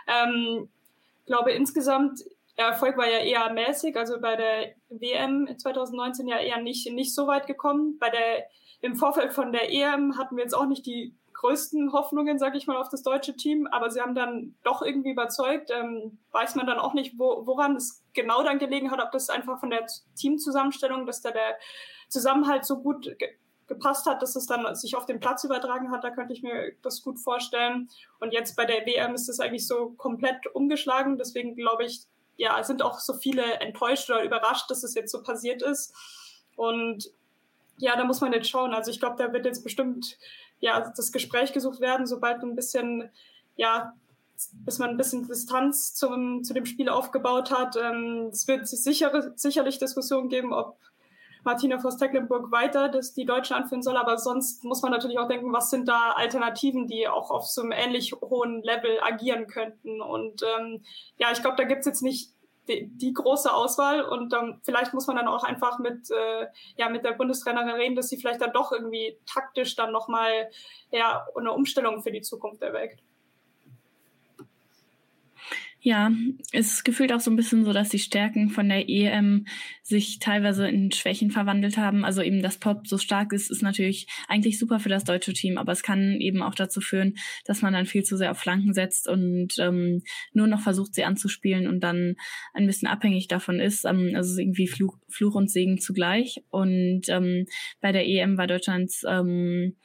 Ähm, 0.07 0.69
glaube 1.25 1.51
insgesamt 1.51 2.19
der 2.57 2.67
Erfolg 2.67 2.97
war 2.97 3.09
ja 3.09 3.19
eher 3.19 3.51
mäßig, 3.51 3.97
also 3.97 4.21
bei 4.21 4.35
der 4.35 4.75
WM 4.89 5.49
2019 5.57 6.27
ja 6.27 6.37
eher 6.37 6.61
nicht, 6.61 6.89
nicht 6.91 7.13
so 7.13 7.27
weit 7.27 7.47
gekommen. 7.47 7.97
Bei 7.99 8.09
der, 8.09 8.45
im 8.81 8.95
Vorfeld 8.95 9.33
von 9.33 9.51
der 9.51 9.73
EM 9.73 10.17
hatten 10.17 10.37
wir 10.37 10.43
jetzt 10.43 10.53
auch 10.53 10.67
nicht 10.67 10.85
die 10.85 11.13
größten 11.35 11.91
Hoffnungen, 11.93 12.39
sage 12.39 12.57
ich 12.57 12.67
mal, 12.67 12.77
auf 12.77 12.89
das 12.89 13.03
deutsche 13.03 13.35
Team, 13.35 13.67
aber 13.67 13.91
sie 13.91 14.01
haben 14.01 14.15
dann 14.15 14.55
doch 14.63 14.81
irgendwie 14.81 15.11
überzeugt. 15.11 15.69
Ähm, 15.71 16.17
weiß 16.31 16.55
man 16.55 16.65
dann 16.65 16.79
auch 16.79 16.93
nicht, 16.93 17.19
wo, 17.19 17.45
woran 17.45 17.75
es 17.75 18.03
genau 18.13 18.43
dann 18.43 18.59
gelegen 18.59 18.91
hat, 18.91 19.01
ob 19.01 19.11
das 19.11 19.29
einfach 19.29 19.59
von 19.59 19.69
der 19.69 19.85
Teamzusammenstellung, 20.15 21.05
dass 21.05 21.21
da 21.21 21.31
der 21.31 21.57
Zusammenhalt 22.09 22.65
so 22.65 22.81
gut 22.81 23.17
ge 23.19 23.29
gepasst 23.67 24.05
hat, 24.05 24.21
dass 24.21 24.35
es 24.35 24.45
dann 24.45 24.75
sich 24.75 24.95
auf 24.95 25.07
den 25.07 25.19
Platz 25.19 25.43
übertragen 25.43 25.89
hat, 25.89 26.03
da 26.03 26.11
könnte 26.11 26.33
ich 26.33 26.43
mir 26.43 26.73
das 26.83 27.01
gut 27.01 27.19
vorstellen. 27.19 27.89
Und 28.19 28.31
jetzt 28.31 28.55
bei 28.55 28.65
der 28.65 28.85
WM 28.85 29.15
ist 29.15 29.27
es 29.27 29.39
eigentlich 29.39 29.65
so 29.65 29.89
komplett 29.97 30.45
umgeschlagen. 30.53 31.17
Deswegen 31.17 31.55
glaube 31.55 31.83
ich, 31.85 32.03
ja, 32.37 32.63
sind 32.63 32.83
auch 32.83 32.99
so 32.99 33.13
viele 33.13 33.41
enttäuscht 33.61 34.07
oder 34.11 34.23
überrascht, 34.23 34.69
dass 34.69 34.83
es 34.83 34.93
jetzt 34.93 35.11
so 35.11 35.23
passiert 35.23 35.63
ist. 35.63 35.95
Und 36.55 37.11
ja, 37.77 37.95
da 37.95 38.03
muss 38.03 38.21
man 38.21 38.33
jetzt 38.33 38.49
schauen. 38.49 38.73
Also 38.73 38.91
ich 38.91 38.99
glaube, 38.99 39.15
da 39.17 39.33
wird 39.33 39.45
jetzt 39.45 39.63
bestimmt 39.63 40.17
ja, 40.65 40.91
das 40.95 41.11
Gespräch 41.11 41.53
gesucht 41.53 41.79
werden, 41.79 42.07
sobald 42.07 42.41
ein 42.41 42.55
bisschen, 42.55 43.11
ja, 43.55 43.93
bis 44.65 44.79
man 44.79 44.89
ein 44.89 44.97
bisschen 44.97 45.27
Distanz 45.27 45.93
zum, 45.93 46.43
zu 46.43 46.55
dem 46.55 46.65
Spiel 46.65 46.89
aufgebaut 46.89 47.51
hat. 47.51 47.75
Ähm, 47.75 48.29
es 48.31 48.47
wird 48.47 48.67
sicher, 48.67 49.31
sicherlich 49.35 49.77
Diskussionen 49.77 50.27
geben, 50.27 50.53
ob 50.53 50.79
Martina 51.43 51.77
Voss-Tecklenburg 51.77 52.51
weiter 52.51 52.89
das 52.89 53.13
die 53.13 53.25
Deutsche 53.25 53.55
anführen 53.55 53.83
soll, 53.83 53.95
aber 53.95 54.17
sonst 54.17 54.63
muss 54.63 54.81
man 54.81 54.91
natürlich 54.91 55.19
auch 55.19 55.27
denken, 55.27 55.53
was 55.53 55.69
sind 55.69 55.87
da 55.87 56.13
Alternativen, 56.15 56.87
die 56.87 57.07
auch 57.07 57.29
auf 57.29 57.45
so 57.45 57.61
einem 57.61 57.71
ähnlich 57.71 58.13
hohen 58.13 58.63
Level 58.63 58.97
agieren 59.03 59.45
könnten. 59.45 60.01
Und 60.01 60.41
ähm, 60.41 60.83
ja, 61.19 61.31
ich 61.31 61.41
glaube, 61.41 61.57
da 61.57 61.63
gibt's 61.63 61.85
jetzt 61.85 62.01
nicht 62.01 62.31
die, 62.67 62.87
die 62.87 63.13
große 63.13 63.53
Auswahl 63.53 64.01
und 64.01 64.33
ähm, 64.33 64.59
vielleicht 64.63 64.93
muss 64.93 65.07
man 65.07 65.15
dann 65.15 65.27
auch 65.27 65.43
einfach 65.43 65.79
mit 65.79 66.09
äh, 66.11 66.47
ja 66.77 66.89
mit 66.89 67.05
der 67.05 67.13
Bundestrainerin 67.13 67.75
reden, 67.75 67.95
dass 67.95 68.09
sie 68.09 68.17
vielleicht 68.17 68.41
dann 68.41 68.53
doch 68.53 68.71
irgendwie 68.71 69.17
taktisch 69.25 69.75
dann 69.75 69.91
noch 69.91 70.07
mal 70.07 70.49
ja 70.91 71.25
eine 71.35 71.51
Umstellung 71.51 72.01
für 72.01 72.11
die 72.11 72.21
Zukunft 72.21 72.61
erweckt. 72.61 73.01
Ja, 75.87 76.11
es 76.51 76.83
gefühlt 76.83 77.13
auch 77.13 77.19
so 77.19 77.29
ein 77.29 77.35
bisschen 77.35 77.63
so, 77.63 77.71
dass 77.71 77.89
die 77.89 77.99
Stärken 77.99 78.49
von 78.49 78.67
der 78.69 78.89
EM 78.89 79.45
sich 79.83 80.17
teilweise 80.17 80.67
in 80.67 80.91
Schwächen 80.91 81.29
verwandelt 81.29 81.77
haben. 81.77 82.03
Also 82.03 82.23
eben, 82.23 82.41
dass 82.41 82.57
Pop 82.57 82.87
so 82.87 82.97
stark 82.97 83.31
ist, 83.33 83.51
ist 83.51 83.61
natürlich 83.61 84.07
eigentlich 84.27 84.57
super 84.57 84.79
für 84.79 84.89
das 84.89 85.03
deutsche 85.03 85.33
Team, 85.33 85.59
aber 85.59 85.73
es 85.73 85.83
kann 85.83 86.19
eben 86.19 86.41
auch 86.41 86.55
dazu 86.55 86.81
führen, 86.81 87.17
dass 87.45 87.61
man 87.61 87.71
dann 87.71 87.85
viel 87.85 88.01
zu 88.01 88.17
sehr 88.17 88.31
auf 88.31 88.39
Flanken 88.39 88.73
setzt 88.73 89.07
und 89.07 89.59
ähm, 89.59 90.01
nur 90.33 90.47
noch 90.47 90.61
versucht, 90.61 90.95
sie 90.95 91.03
anzuspielen 91.03 91.67
und 91.67 91.81
dann 91.81 92.15
ein 92.55 92.65
bisschen 92.65 92.87
abhängig 92.87 93.27
davon 93.27 93.59
ist. 93.59 93.85
Ähm, 93.85 94.13
also 94.15 94.39
irgendwie 94.39 94.67
Fluch, 94.67 94.97
Fluch 95.07 95.35
und 95.35 95.51
Segen 95.51 95.77
zugleich. 95.77 96.41
Und 96.49 97.09
ähm, 97.09 97.45
bei 97.79 97.91
der 97.91 98.07
EM 98.07 98.39
war 98.39 98.47
Deutschlands 98.47 99.03
ähm, 99.07 99.75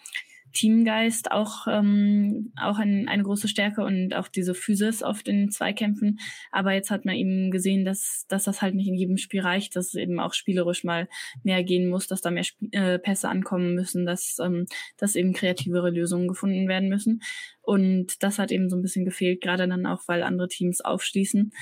Teamgeist 0.53 1.33
auch, 1.33 1.67
ähm, 1.69 2.53
auch 2.61 2.79
ein, 2.79 3.09
eine 3.09 3.23
große 3.23 3.49
Stärke 3.49 3.83
und 3.83 4.15
auch 4.15 4.29
diese 4.29 4.55
Physis 4.55 5.03
auf 5.03 5.23
den 5.23 5.51
Zweikämpfen. 5.51 6.19
Aber 6.51 6.73
jetzt 6.73 6.91
hat 6.91 7.05
man 7.05 7.15
eben 7.15 7.51
gesehen, 7.51 7.85
dass, 7.85 8.27
dass 8.29 8.45
das 8.45 8.63
halt 8.63 8.75
nicht 8.75 8.89
in 8.89 8.95
jedem 8.95 9.17
Spiel 9.17 9.41
reicht, 9.41 9.77
dass 9.77 9.89
es 9.89 9.95
eben 9.95 10.21
auch 10.21 10.35
spielerisch 10.35 10.85
mal 10.85 11.09
mehr 11.43 11.63
gehen 11.65 11.89
muss, 11.89 12.07
dass 12.07 12.21
da 12.21 12.31
mehr 12.31 12.43
Sp 12.47 12.59
äh, 12.73 12.99
Pässe 12.99 13.29
ankommen 13.29 13.75
müssen, 13.75 14.07
dass, 14.07 14.39
ähm, 14.41 14.67
dass 14.97 15.17
eben 15.17 15.33
kreativere 15.33 15.91
Lösungen 15.91 16.29
gefunden 16.29 16.69
werden 16.69 16.89
müssen. 16.89 17.23
Und 17.63 18.23
das 18.23 18.39
hat 18.39 18.51
eben 18.51 18.69
so 18.69 18.77
ein 18.77 18.83
bisschen 18.83 19.05
gefehlt, 19.05 19.43
gerade 19.43 19.69
dann 19.69 19.87
auch, 19.87 20.03
weil 20.07 20.23
andere 20.23 20.49
Teams 20.49 20.81
aufschließen 20.81 21.53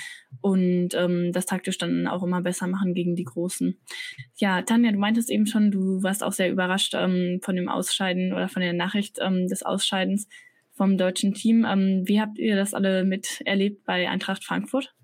und 0.40 0.90
ähm, 0.95 1.33
das 1.33 1.47
taktisch 1.47 1.76
dann 1.78 2.07
auch 2.07 2.23
immer 2.23 2.40
besser 2.40 2.67
machen 2.67 2.95
gegen 2.95 3.17
die 3.17 3.25
Großen. 3.25 3.78
Ja, 4.37 4.62
Tanja, 4.62 4.93
du 4.93 4.99
meintest 4.99 5.31
eben 5.31 5.47
schon, 5.47 5.71
du 5.71 6.02
warst 6.02 6.23
auch 6.23 6.33
sehr 6.33 6.50
überrascht 6.50 6.95
ähm, 6.97 7.40
von 7.43 7.57
dem 7.57 7.69
Ausscheiden 7.69 8.32
oder 8.32 8.49
von 8.49 8.63
der 8.63 8.73
Nachricht 8.73 9.19
ähm, 9.21 9.49
des 9.49 9.63
Ausscheidens 9.63 10.28
vom 10.73 10.97
deutschen 10.97 11.34
Team. 11.34 11.67
Ähm, 11.69 12.04
wie 12.06 12.21
habt 12.21 12.39
ihr 12.39 12.56
das 12.56 12.73
alle 12.73 13.04
miterlebt 13.04 13.84
bei 13.84 14.08
Eintracht 14.08 14.45
Frankfurt? 14.45 14.95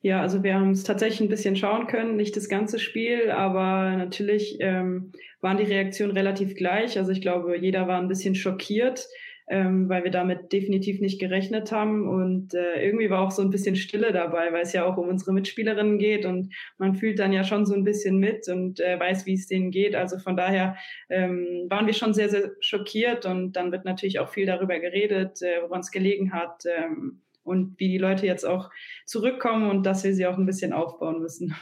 Ja, 0.00 0.20
also 0.20 0.42
wir 0.42 0.54
haben 0.54 0.70
es 0.70 0.82
tatsächlich 0.82 1.20
ein 1.20 1.28
bisschen 1.28 1.54
schauen 1.54 1.86
können, 1.86 2.16
nicht 2.16 2.36
das 2.36 2.48
ganze 2.48 2.80
Spiel, 2.80 3.30
aber 3.30 3.96
natürlich 3.96 4.56
ähm, 4.58 5.12
waren 5.40 5.58
die 5.58 5.62
Reaktionen 5.62 6.16
relativ 6.16 6.56
gleich. 6.56 6.98
Also 6.98 7.12
ich 7.12 7.20
glaube, 7.20 7.56
jeder 7.56 7.86
war 7.86 8.00
ein 8.00 8.08
bisschen 8.08 8.34
schockiert 8.34 9.06
ähm, 9.48 9.88
weil 9.88 10.04
wir 10.04 10.10
damit 10.10 10.52
definitiv 10.52 11.00
nicht 11.00 11.20
gerechnet 11.20 11.72
haben. 11.72 12.08
Und 12.08 12.54
äh, 12.54 12.84
irgendwie 12.84 13.10
war 13.10 13.20
auch 13.20 13.30
so 13.30 13.42
ein 13.42 13.50
bisschen 13.50 13.76
Stille 13.76 14.12
dabei, 14.12 14.52
weil 14.52 14.62
es 14.62 14.72
ja 14.72 14.84
auch 14.84 14.96
um 14.96 15.08
unsere 15.08 15.32
Mitspielerinnen 15.32 15.98
geht 15.98 16.24
und 16.24 16.54
man 16.78 16.94
fühlt 16.94 17.18
dann 17.18 17.32
ja 17.32 17.44
schon 17.44 17.66
so 17.66 17.74
ein 17.74 17.84
bisschen 17.84 18.18
mit 18.18 18.48
und 18.48 18.80
äh, 18.80 18.98
weiß, 18.98 19.26
wie 19.26 19.34
es 19.34 19.46
denen 19.46 19.70
geht. 19.70 19.94
Also 19.94 20.18
von 20.18 20.36
daher 20.36 20.76
ähm, 21.08 21.66
waren 21.68 21.86
wir 21.86 21.94
schon 21.94 22.14
sehr, 22.14 22.28
sehr 22.28 22.52
schockiert 22.60 23.26
und 23.26 23.52
dann 23.52 23.72
wird 23.72 23.84
natürlich 23.84 24.18
auch 24.20 24.28
viel 24.28 24.46
darüber 24.46 24.78
geredet, 24.78 25.42
äh, 25.42 25.62
woran 25.62 25.80
es 25.80 25.90
gelegen 25.90 26.32
hat. 26.32 26.64
Ähm, 26.66 27.20
und 27.44 27.78
wie 27.80 27.88
die 27.88 27.98
Leute 27.98 28.24
jetzt 28.24 28.44
auch 28.44 28.70
zurückkommen 29.04 29.68
und 29.68 29.84
dass 29.84 30.04
wir 30.04 30.14
sie 30.14 30.26
auch 30.26 30.38
ein 30.38 30.46
bisschen 30.46 30.72
aufbauen 30.72 31.20
müssen. 31.20 31.56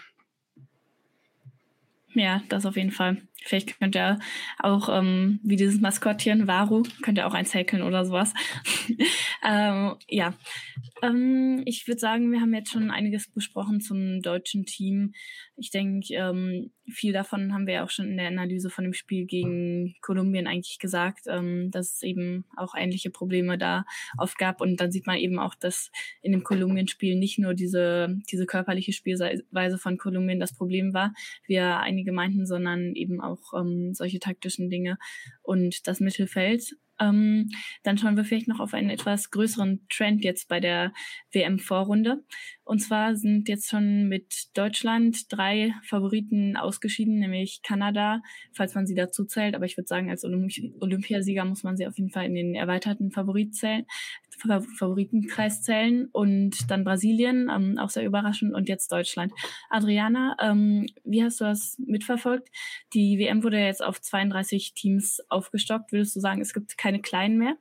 Ja, 2.14 2.42
das 2.48 2.66
auf 2.66 2.76
jeden 2.76 2.90
Fall. 2.90 3.18
Vielleicht 3.42 3.78
könnt 3.78 3.94
ihr 3.96 4.18
auch, 4.58 4.88
ähm, 4.90 5.38
wie 5.44 5.56
dieses 5.56 5.80
Maskottchen, 5.80 6.46
Varu, 6.48 6.82
könnt 7.02 7.18
ihr 7.18 7.26
auch 7.26 7.34
eins 7.34 7.54
häkeln 7.54 7.82
oder 7.82 8.04
sowas. 8.04 8.34
ähm, 9.42 9.96
ja, 10.08 10.34
ähm, 11.02 11.62
ich 11.64 11.86
würde 11.88 11.98
sagen, 11.98 12.30
wir 12.30 12.40
haben 12.40 12.54
jetzt 12.54 12.72
schon 12.72 12.90
einiges 12.90 13.30
besprochen 13.32 13.80
zum 13.80 14.20
deutschen 14.20 14.66
Team. 14.66 15.12
Ich 15.56 15.70
denke, 15.70 16.14
ähm, 16.14 16.72
viel 16.90 17.12
davon 17.12 17.54
haben 17.54 17.66
wir 17.66 17.74
ja 17.74 17.84
auch 17.84 17.90
schon 17.90 18.08
in 18.08 18.16
der 18.16 18.28
Analyse 18.28 18.68
von 18.70 18.84
dem 18.84 18.92
Spiel 18.92 19.24
gegen 19.26 19.94
Kolumbien 20.02 20.46
eigentlich 20.46 20.78
gesagt, 20.78 21.22
ähm, 21.26 21.70
dass 21.70 21.94
es 21.94 22.02
eben 22.02 22.44
auch 22.56 22.74
ähnliche 22.76 23.10
Probleme 23.10 23.56
da 23.56 23.84
oft 24.18 24.36
gab. 24.38 24.60
Und 24.60 24.80
dann 24.80 24.92
sieht 24.92 25.06
man 25.06 25.16
eben 25.16 25.38
auch, 25.38 25.54
dass 25.54 25.90
in 26.22 26.32
dem 26.32 26.44
Kolumbien-Spiel 26.44 27.16
nicht 27.16 27.38
nur 27.38 27.54
diese, 27.54 28.18
diese 28.30 28.46
körperliche 28.46 28.92
Spielweise 28.92 29.78
von 29.78 29.98
Kolumbien 29.98 30.40
das 30.40 30.54
Problem 30.54 30.92
war, 30.92 31.14
wie 31.46 31.54
ja 31.54 31.80
einige 31.80 32.12
meinten, 32.12 32.46
sondern 32.46 32.94
eben 32.94 33.20
auch 33.20 33.54
ähm, 33.58 33.94
solche 33.94 34.18
taktischen 34.18 34.68
Dinge 34.68 34.98
und 35.42 35.86
das 35.86 36.00
Mittelfeld. 36.00 36.76
Ähm, 37.00 37.48
dann 37.82 37.98
schauen 37.98 38.16
wir 38.16 38.24
vielleicht 38.24 38.48
noch 38.48 38.60
auf 38.60 38.74
einen 38.74 38.90
etwas 38.90 39.30
größeren 39.30 39.86
Trend 39.88 40.24
jetzt 40.24 40.48
bei 40.48 40.60
der 40.60 40.92
WM-Vorrunde. 41.32 42.24
Und 42.70 42.78
zwar 42.78 43.16
sind 43.16 43.48
jetzt 43.48 43.68
schon 43.68 44.06
mit 44.06 44.56
Deutschland 44.56 45.26
drei 45.28 45.74
Favoriten 45.82 46.56
ausgeschieden, 46.56 47.18
nämlich 47.18 47.62
Kanada, 47.64 48.22
falls 48.52 48.76
man 48.76 48.86
sie 48.86 48.94
dazu 48.94 49.24
zählt. 49.24 49.56
Aber 49.56 49.64
ich 49.64 49.76
würde 49.76 49.88
sagen, 49.88 50.08
als 50.08 50.24
Olympi 50.24 50.72
Olympiasieger 50.78 51.44
muss 51.44 51.64
man 51.64 51.76
sie 51.76 51.88
auf 51.88 51.98
jeden 51.98 52.10
Fall 52.10 52.26
in 52.26 52.36
den 52.36 52.54
erweiterten 52.54 53.10
Favorit 53.10 53.56
zählen, 53.56 53.86
Favoritenkreis 54.38 55.62
zählen. 55.62 56.10
Und 56.12 56.70
dann 56.70 56.84
Brasilien, 56.84 57.50
ähm, 57.52 57.76
auch 57.76 57.90
sehr 57.90 58.06
überraschend. 58.06 58.54
Und 58.54 58.68
jetzt 58.68 58.92
Deutschland. 58.92 59.32
Adriana, 59.68 60.36
ähm, 60.40 60.86
wie 61.02 61.24
hast 61.24 61.40
du 61.40 61.46
das 61.46 61.76
mitverfolgt? 61.84 62.50
Die 62.94 63.18
WM 63.18 63.42
wurde 63.42 63.58
jetzt 63.58 63.82
auf 63.82 64.00
32 64.00 64.74
Teams 64.74 65.20
aufgestockt. 65.28 65.90
Würdest 65.90 66.14
du 66.14 66.20
sagen, 66.20 66.40
es 66.40 66.54
gibt 66.54 66.78
keine 66.78 67.00
kleinen 67.00 67.36
mehr? 67.36 67.56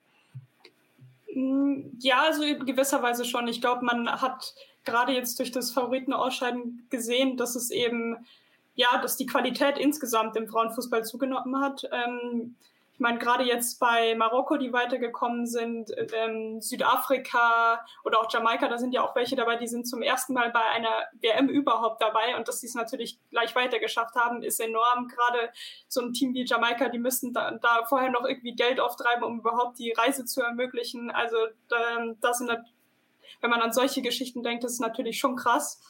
Mm, 1.34 1.98
ja, 1.98 2.26
also 2.28 2.44
in 2.44 2.64
gewisser 2.64 3.02
Weise 3.02 3.26
schon. 3.26 3.48
Ich 3.48 3.60
glaube, 3.60 3.84
man 3.84 4.08
hat 4.08 4.54
gerade 4.90 5.14
jetzt 5.14 5.40
durch 5.40 5.52
das 5.52 5.72
Favoritenausscheiden 5.72 6.88
gesehen, 6.90 7.38
dass 7.38 7.56
es 7.56 7.70
eben, 7.72 8.26
ja, 8.76 9.00
dass 9.02 9.18
die 9.18 9.26
Qualität 9.26 9.78
insgesamt 9.78 10.36
im 10.36 10.48
Frauenfußball 10.48 11.06
zugenommen 11.06 11.62
hat. 11.62 11.88
Ähm, 11.92 12.56
ich 13.00 13.02
meine, 13.02 13.18
gerade 13.18 13.46
jetzt 13.46 13.80
bei 13.80 14.14
Marokko, 14.16 14.58
die 14.58 14.74
weitergekommen 14.74 15.48
sind, 15.48 15.90
ähm, 16.14 16.60
Südafrika 16.60 17.80
oder 18.04 18.20
auch 18.20 18.30
Jamaika, 18.30 18.68
da 18.68 18.78
sind 18.78 18.94
ja 18.94 19.04
auch 19.04 19.16
welche 19.16 19.38
dabei, 19.38 19.56
die 19.56 19.70
sind 19.70 19.88
zum 19.88 20.02
ersten 20.02 20.34
Mal 20.34 20.52
bei 20.52 20.60
einer 20.60 21.08
WM 21.22 21.48
überhaupt 21.48 22.02
dabei 22.02 22.36
und 22.36 22.50
dass 22.50 22.60
sie 22.60 22.68
es 22.68 22.76
natürlich 22.76 23.18
gleich 23.30 23.56
weitergeschafft 23.56 24.16
haben, 24.16 24.44
ist 24.44 24.60
enorm. 24.60 25.08
Gerade 25.08 25.50
so 25.88 26.02
ein 26.02 26.12
Team 26.12 26.34
wie 26.34 26.44
Jamaika, 26.44 26.90
die 26.90 27.00
müssten 27.00 27.32
da, 27.32 27.52
da 27.52 27.86
vorher 27.88 28.12
noch 28.12 28.26
irgendwie 28.26 28.54
Geld 28.54 28.82
auftreiben, 28.82 29.24
um 29.24 29.40
überhaupt 29.40 29.80
die 29.80 29.94
Reise 29.94 30.26
zu 30.26 30.42
ermöglichen. 30.42 31.10
Also 31.10 31.38
ähm, 31.38 32.18
das 32.20 32.40
sind, 32.40 32.52
wenn 33.42 33.50
man 33.50 33.62
an 33.62 33.74
solche 33.74 34.02
Geschichten 34.02 34.44
denkt, 34.44 34.64
ist 34.64 34.80
natürlich 34.80 35.20
schon 35.20 35.36
krass. 35.36 35.82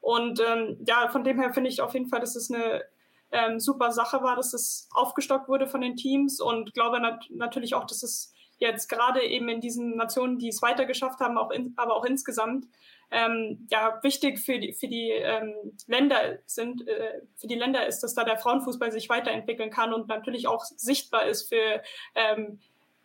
Und 0.00 0.40
ähm, 0.40 0.78
ja, 0.86 1.08
von 1.08 1.24
dem 1.24 1.40
her 1.40 1.52
finde 1.52 1.70
ich 1.70 1.80
auf 1.80 1.94
jeden 1.94 2.08
Fall, 2.08 2.20
dass 2.20 2.36
es 2.36 2.50
eine 2.50 2.84
ähm, 3.32 3.58
super 3.58 3.90
Sache 3.92 4.22
war, 4.22 4.36
dass 4.36 4.54
es 4.54 4.88
aufgestockt 4.92 5.48
wurde 5.48 5.66
von 5.66 5.80
den 5.80 5.96
Teams 5.96 6.40
und 6.40 6.74
glaube 6.74 7.00
nat 7.00 7.26
natürlich 7.30 7.74
auch, 7.74 7.86
dass 7.86 8.02
es 8.02 8.32
jetzt 8.58 8.88
gerade 8.88 9.22
eben 9.22 9.48
in 9.48 9.60
diesen 9.60 9.96
Nationen, 9.96 10.38
die 10.38 10.48
es 10.48 10.62
weiter 10.62 10.86
geschafft 10.86 11.20
haben, 11.20 11.36
auch 11.36 11.50
in, 11.50 11.74
aber 11.76 11.94
auch 11.94 12.04
insgesamt, 12.04 12.66
ähm, 13.10 13.68
ja, 13.70 14.00
wichtig 14.02 14.40
für 14.40 14.58
die, 14.58 14.72
für 14.72 14.88
die 14.88 15.10
ähm, 15.10 15.54
Länder 15.86 16.38
sind, 16.46 16.86
äh, 16.88 17.20
für 17.36 17.46
die 17.46 17.54
Länder 17.54 17.86
ist, 17.86 18.00
dass 18.00 18.14
da 18.14 18.24
der 18.24 18.38
Frauenfußball 18.38 18.90
sich 18.90 19.08
weiterentwickeln 19.08 19.70
kann 19.70 19.92
und 19.92 20.08
natürlich 20.08 20.48
auch 20.48 20.64
sichtbar 20.64 21.26
ist 21.26 21.48
für 21.48 21.82
ähm, 22.14 22.58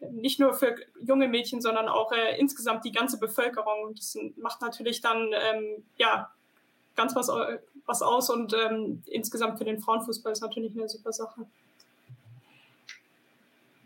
nicht 0.09 0.39
nur 0.39 0.53
für 0.53 0.75
junge 0.99 1.27
Mädchen, 1.27 1.61
sondern 1.61 1.87
auch 1.87 2.11
äh, 2.11 2.39
insgesamt 2.39 2.85
die 2.85 2.91
ganze 2.91 3.19
Bevölkerung. 3.19 3.83
Und 3.83 3.99
das 3.99 4.17
macht 4.37 4.61
natürlich 4.61 5.01
dann 5.01 5.31
ähm, 5.33 5.83
ja 5.97 6.31
ganz 6.95 7.15
was, 7.15 7.29
was 7.85 8.01
aus 8.01 8.29
und 8.29 8.53
ähm, 8.53 9.03
insgesamt 9.05 9.57
für 9.57 9.65
den 9.65 9.79
Frauenfußball 9.79 10.33
ist 10.33 10.41
natürlich 10.41 10.73
eine 10.73 10.89
super 10.89 11.13
Sache. 11.13 11.45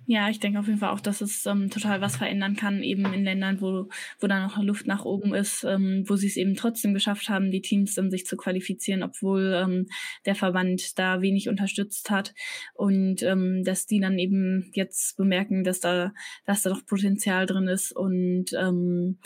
Ja, 0.08 0.30
ich 0.30 0.40
denke 0.40 0.60
auf 0.60 0.68
jeden 0.68 0.78
Fall 0.78 0.92
auch, 0.92 1.00
dass 1.00 1.22
es 1.22 1.48
ähm, 1.48 1.72
total 1.72 2.00
was 2.00 2.18
verändern 2.18 2.56
kann, 2.56 2.84
eben 2.84 3.12
in 3.12 3.24
Ländern, 3.24 3.60
wo, 3.60 3.90
wo 4.20 4.28
da 4.28 4.40
noch 4.40 4.62
Luft 4.62 4.86
nach 4.86 5.04
oben 5.04 5.34
ist, 5.34 5.64
ähm, 5.64 6.04
wo 6.08 6.16
sie 6.16 6.28
es 6.28 6.38
eben 6.38 6.56
trotzdem 6.56 6.94
geschafft 6.94 7.28
haben, 7.28 7.50
die 7.50 7.62
Teams 7.62 7.98
um 7.98 8.12
sich 8.12 8.28
zu 8.28 8.38
qualifizieren, 8.38 9.02
obwohl 9.02 9.54
ähm, 9.56 9.88
der 10.28 10.36
Verband 10.36 11.00
da 11.00 11.22
wenig 11.22 11.50
unterstützt 11.50 12.12
hat. 12.12 12.36
Und 12.76 13.24
ähm, 13.24 13.64
dass 13.64 13.88
die 13.88 14.00
dann 14.00 14.20
eben 14.20 14.70
jetzt 14.74 15.18
bemerken, 15.18 15.64
dass 15.64 15.80
da, 15.80 16.14
dass 16.46 16.62
da 16.62 16.70
doch 16.70 16.86
Potenzial 16.86 17.48
drin 17.48 17.68
ist 17.68 17.92
und 17.92 18.54
ähm, 18.54 19.18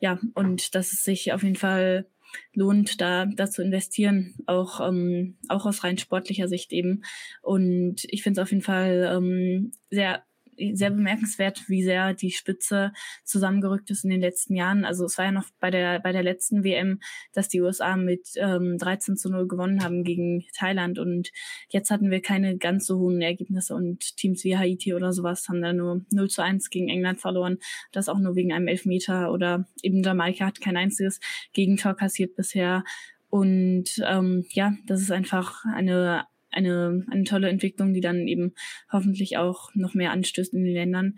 ja, 0.00 0.18
und 0.34 0.74
dass 0.74 0.92
es 0.92 1.02
sich 1.04 1.32
auf 1.32 1.42
jeden 1.42 1.56
Fall 1.56 2.06
lohnt, 2.52 3.00
da, 3.00 3.26
da 3.26 3.50
zu 3.50 3.62
investieren, 3.62 4.34
auch, 4.46 4.86
ähm, 4.86 5.38
auch 5.48 5.66
aus 5.66 5.84
rein 5.84 5.98
sportlicher 5.98 6.48
Sicht 6.48 6.72
eben. 6.72 7.02
Und 7.42 8.04
ich 8.04 8.22
finde 8.22 8.40
es 8.40 8.42
auf 8.44 8.50
jeden 8.50 8.62
Fall 8.62 9.08
ähm, 9.12 9.72
sehr 9.90 10.24
sehr 10.72 10.90
bemerkenswert, 10.90 11.68
wie 11.68 11.82
sehr 11.82 12.14
die 12.14 12.30
Spitze 12.30 12.92
zusammengerückt 13.24 13.90
ist 13.90 14.04
in 14.04 14.10
den 14.10 14.20
letzten 14.20 14.54
Jahren. 14.54 14.84
Also 14.84 15.04
es 15.04 15.18
war 15.18 15.26
ja 15.26 15.32
noch 15.32 15.46
bei 15.60 15.70
der, 15.70 16.00
bei 16.00 16.12
der 16.12 16.22
letzten 16.22 16.64
WM, 16.64 17.00
dass 17.32 17.48
die 17.48 17.60
USA 17.60 17.96
mit 17.96 18.28
ähm, 18.36 18.78
13 18.78 19.16
zu 19.16 19.30
0 19.30 19.48
gewonnen 19.48 19.82
haben 19.82 20.04
gegen 20.04 20.44
Thailand 20.56 20.98
und 20.98 21.30
jetzt 21.68 21.90
hatten 21.90 22.10
wir 22.10 22.22
keine 22.22 22.58
ganz 22.58 22.86
so 22.86 22.98
hohen 22.98 23.22
Ergebnisse 23.22 23.74
und 23.74 24.16
Teams 24.16 24.44
wie 24.44 24.56
Haiti 24.56 24.94
oder 24.94 25.12
sowas 25.12 25.48
haben 25.48 25.62
da 25.62 25.72
nur 25.72 26.04
0 26.10 26.28
zu 26.28 26.42
1 26.42 26.70
gegen 26.70 26.88
England 26.88 27.20
verloren. 27.20 27.58
Das 27.92 28.08
auch 28.08 28.18
nur 28.18 28.34
wegen 28.34 28.52
einem 28.52 28.68
Elfmeter 28.68 29.32
oder 29.32 29.66
eben 29.82 30.02
Jamaika 30.02 30.46
hat 30.46 30.60
kein 30.60 30.76
einziges 30.76 31.20
Gegentor 31.52 31.94
kassiert 31.94 32.36
bisher. 32.36 32.84
Und 33.30 34.02
ähm, 34.04 34.46
ja, 34.50 34.74
das 34.86 35.02
ist 35.02 35.12
einfach 35.12 35.64
eine 35.74 36.24
eine, 36.50 37.04
eine 37.10 37.24
tolle 37.24 37.48
Entwicklung, 37.48 37.94
die 37.94 38.00
dann 38.00 38.26
eben 38.26 38.54
hoffentlich 38.90 39.36
auch 39.36 39.70
noch 39.74 39.94
mehr 39.94 40.12
anstößt 40.12 40.54
in 40.54 40.64
den 40.64 40.74
Ländern. 40.74 41.14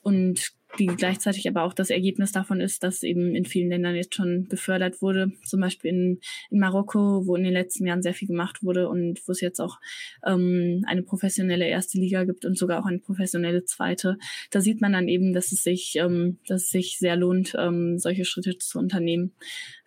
Und 0.00 0.52
die 0.78 0.86
gleichzeitig 0.86 1.48
aber 1.48 1.62
auch 1.64 1.74
das 1.74 1.90
Ergebnis 1.90 2.32
davon 2.32 2.60
ist, 2.60 2.82
dass 2.82 3.02
eben 3.02 3.34
in 3.34 3.44
vielen 3.44 3.68
Ländern 3.68 3.94
jetzt 3.94 4.14
schon 4.14 4.46
gefördert 4.48 5.02
wurde, 5.02 5.32
zum 5.44 5.60
Beispiel 5.60 5.90
in, 5.90 6.20
in 6.50 6.58
Marokko, 6.58 7.26
wo 7.26 7.36
in 7.36 7.44
den 7.44 7.52
letzten 7.52 7.86
Jahren 7.86 8.02
sehr 8.02 8.14
viel 8.14 8.28
gemacht 8.28 8.62
wurde 8.62 8.88
und 8.88 9.20
wo 9.26 9.32
es 9.32 9.40
jetzt 9.40 9.60
auch 9.60 9.78
ähm, 10.24 10.84
eine 10.86 11.02
professionelle 11.02 11.66
erste 11.66 11.98
Liga 11.98 12.24
gibt 12.24 12.44
und 12.44 12.56
sogar 12.56 12.80
auch 12.80 12.86
eine 12.86 13.00
professionelle 13.00 13.64
zweite. 13.64 14.16
Da 14.50 14.60
sieht 14.60 14.80
man 14.80 14.92
dann 14.92 15.08
eben, 15.08 15.32
dass 15.32 15.52
es 15.52 15.62
sich, 15.62 15.96
ähm, 15.96 16.38
dass 16.46 16.62
es 16.62 16.70
sich 16.70 16.98
sehr 16.98 17.16
lohnt, 17.16 17.54
ähm, 17.58 17.98
solche 17.98 18.24
Schritte 18.24 18.56
zu 18.58 18.78
unternehmen. 18.78 19.32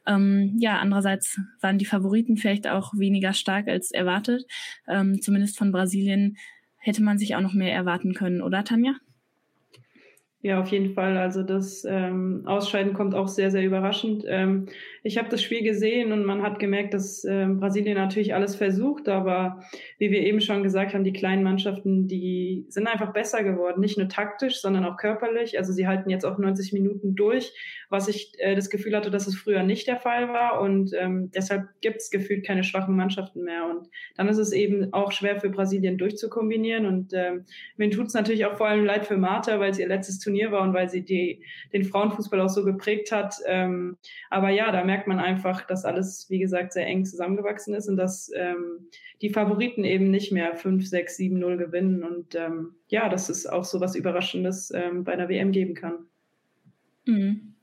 Ähm, 0.07 0.55
ja, 0.59 0.77
andererseits 0.79 1.39
waren 1.61 1.79
die 1.79 1.85
Favoriten 1.85 2.37
vielleicht 2.37 2.67
auch 2.67 2.93
weniger 2.95 3.33
stark 3.33 3.67
als 3.67 3.91
erwartet. 3.91 4.45
Ähm, 4.87 5.21
zumindest 5.21 5.57
von 5.57 5.71
Brasilien 5.71 6.37
hätte 6.77 7.01
man 7.01 7.17
sich 7.17 7.35
auch 7.35 7.41
noch 7.41 7.53
mehr 7.53 7.73
erwarten 7.73 8.13
können, 8.13 8.41
oder 8.41 8.63
Tanja? 8.63 8.95
Ja, 10.45 10.61
auf 10.61 10.67
jeden 10.67 10.93
Fall. 10.93 11.17
Also 11.17 11.41
das 11.41 11.83
ähm, 11.89 12.43
Ausscheiden 12.45 12.93
kommt 12.93 13.15
auch 13.15 13.27
sehr, 13.27 13.49
sehr 13.49 13.63
überraschend. 13.63 14.25
Ähm, 14.27 14.67
ich 15.01 15.17
habe 15.17 15.27
das 15.27 15.41
Spiel 15.41 15.63
gesehen 15.63 16.11
und 16.11 16.23
man 16.23 16.43
hat 16.43 16.59
gemerkt, 16.59 16.93
dass 16.93 17.23
ähm, 17.23 17.59
Brasilien 17.59 17.97
natürlich 17.97 18.35
alles 18.35 18.55
versucht, 18.55 19.09
aber 19.09 19.63
wie 19.97 20.11
wir 20.11 20.21
eben 20.21 20.41
schon 20.41 20.61
gesagt 20.61 20.93
haben, 20.93 21.03
die 21.03 21.13
kleinen 21.13 21.41
Mannschaften, 21.41 22.07
die 22.07 22.67
sind 22.69 22.85
einfach 22.85 23.11
besser 23.11 23.43
geworden, 23.43 23.81
nicht 23.81 23.97
nur 23.97 24.07
taktisch, 24.07 24.61
sondern 24.61 24.85
auch 24.85 24.97
körperlich. 24.97 25.57
Also 25.57 25.73
sie 25.73 25.87
halten 25.87 26.11
jetzt 26.11 26.25
auch 26.25 26.37
90 26.37 26.73
Minuten 26.73 27.15
durch, 27.15 27.51
was 27.89 28.07
ich 28.07 28.33
äh, 28.37 28.53
das 28.53 28.69
Gefühl 28.69 28.95
hatte, 28.95 29.09
dass 29.09 29.25
es 29.25 29.35
früher 29.35 29.63
nicht 29.63 29.87
der 29.87 29.97
Fall 29.97 30.29
war 30.29 30.61
und 30.61 30.91
ähm, 30.93 31.31
deshalb 31.33 31.69
gibt 31.81 32.01
es 32.01 32.11
gefühlt 32.11 32.45
keine 32.45 32.63
schwachen 32.63 32.95
Mannschaften 32.95 33.43
mehr 33.43 33.65
und 33.65 33.87
dann 34.15 34.27
ist 34.27 34.37
es 34.37 34.51
eben 34.51 34.93
auch 34.93 35.11
schwer 35.11 35.39
für 35.39 35.49
Brasilien 35.49 35.97
durchzukombinieren 35.97 36.85
und 36.85 37.13
ähm, 37.13 37.45
mir 37.77 37.89
tut 37.89 38.07
es 38.07 38.13
natürlich 38.13 38.45
auch 38.45 38.57
vor 38.57 38.67
allem 38.67 38.85
leid 38.85 39.07
für 39.07 39.17
Marta, 39.17 39.59
weil 39.59 39.73
sie 39.73 39.81
ihr 39.81 39.87
letztes 39.87 40.19
Turnier 40.19 40.34
Turnier 40.35 40.51
war 40.51 40.61
und 40.61 40.73
weil 40.73 40.89
sie 40.89 41.03
die, 41.03 41.43
den 41.73 41.83
Frauenfußball 41.83 42.39
auch 42.41 42.49
so 42.49 42.63
geprägt 42.63 43.11
hat. 43.11 43.35
Ähm, 43.45 43.97
aber 44.29 44.49
ja, 44.49 44.71
da 44.71 44.83
merkt 44.83 45.07
man 45.07 45.19
einfach, 45.19 45.65
dass 45.65 45.85
alles, 45.85 46.27
wie 46.29 46.39
gesagt, 46.39 46.73
sehr 46.73 46.85
eng 46.85 47.05
zusammengewachsen 47.05 47.73
ist 47.73 47.87
und 47.87 47.97
dass 47.97 48.31
ähm, 48.35 48.89
die 49.21 49.29
Favoriten 49.29 49.83
eben 49.83 50.11
nicht 50.11 50.31
mehr 50.31 50.55
5, 50.55 50.87
6, 50.87 51.17
7, 51.17 51.39
0 51.39 51.57
gewinnen. 51.57 52.03
Und 52.03 52.35
ähm, 52.35 52.75
ja, 52.89 53.09
dass 53.09 53.29
es 53.29 53.47
auch 53.47 53.63
so 53.63 53.79
was 53.79 53.95
Überraschendes 53.95 54.71
ähm, 54.75 55.03
bei 55.03 55.13
einer 55.13 55.29
WM 55.29 55.51
geben 55.51 55.73
kann. 55.73 56.05
Mhm. 57.05 57.54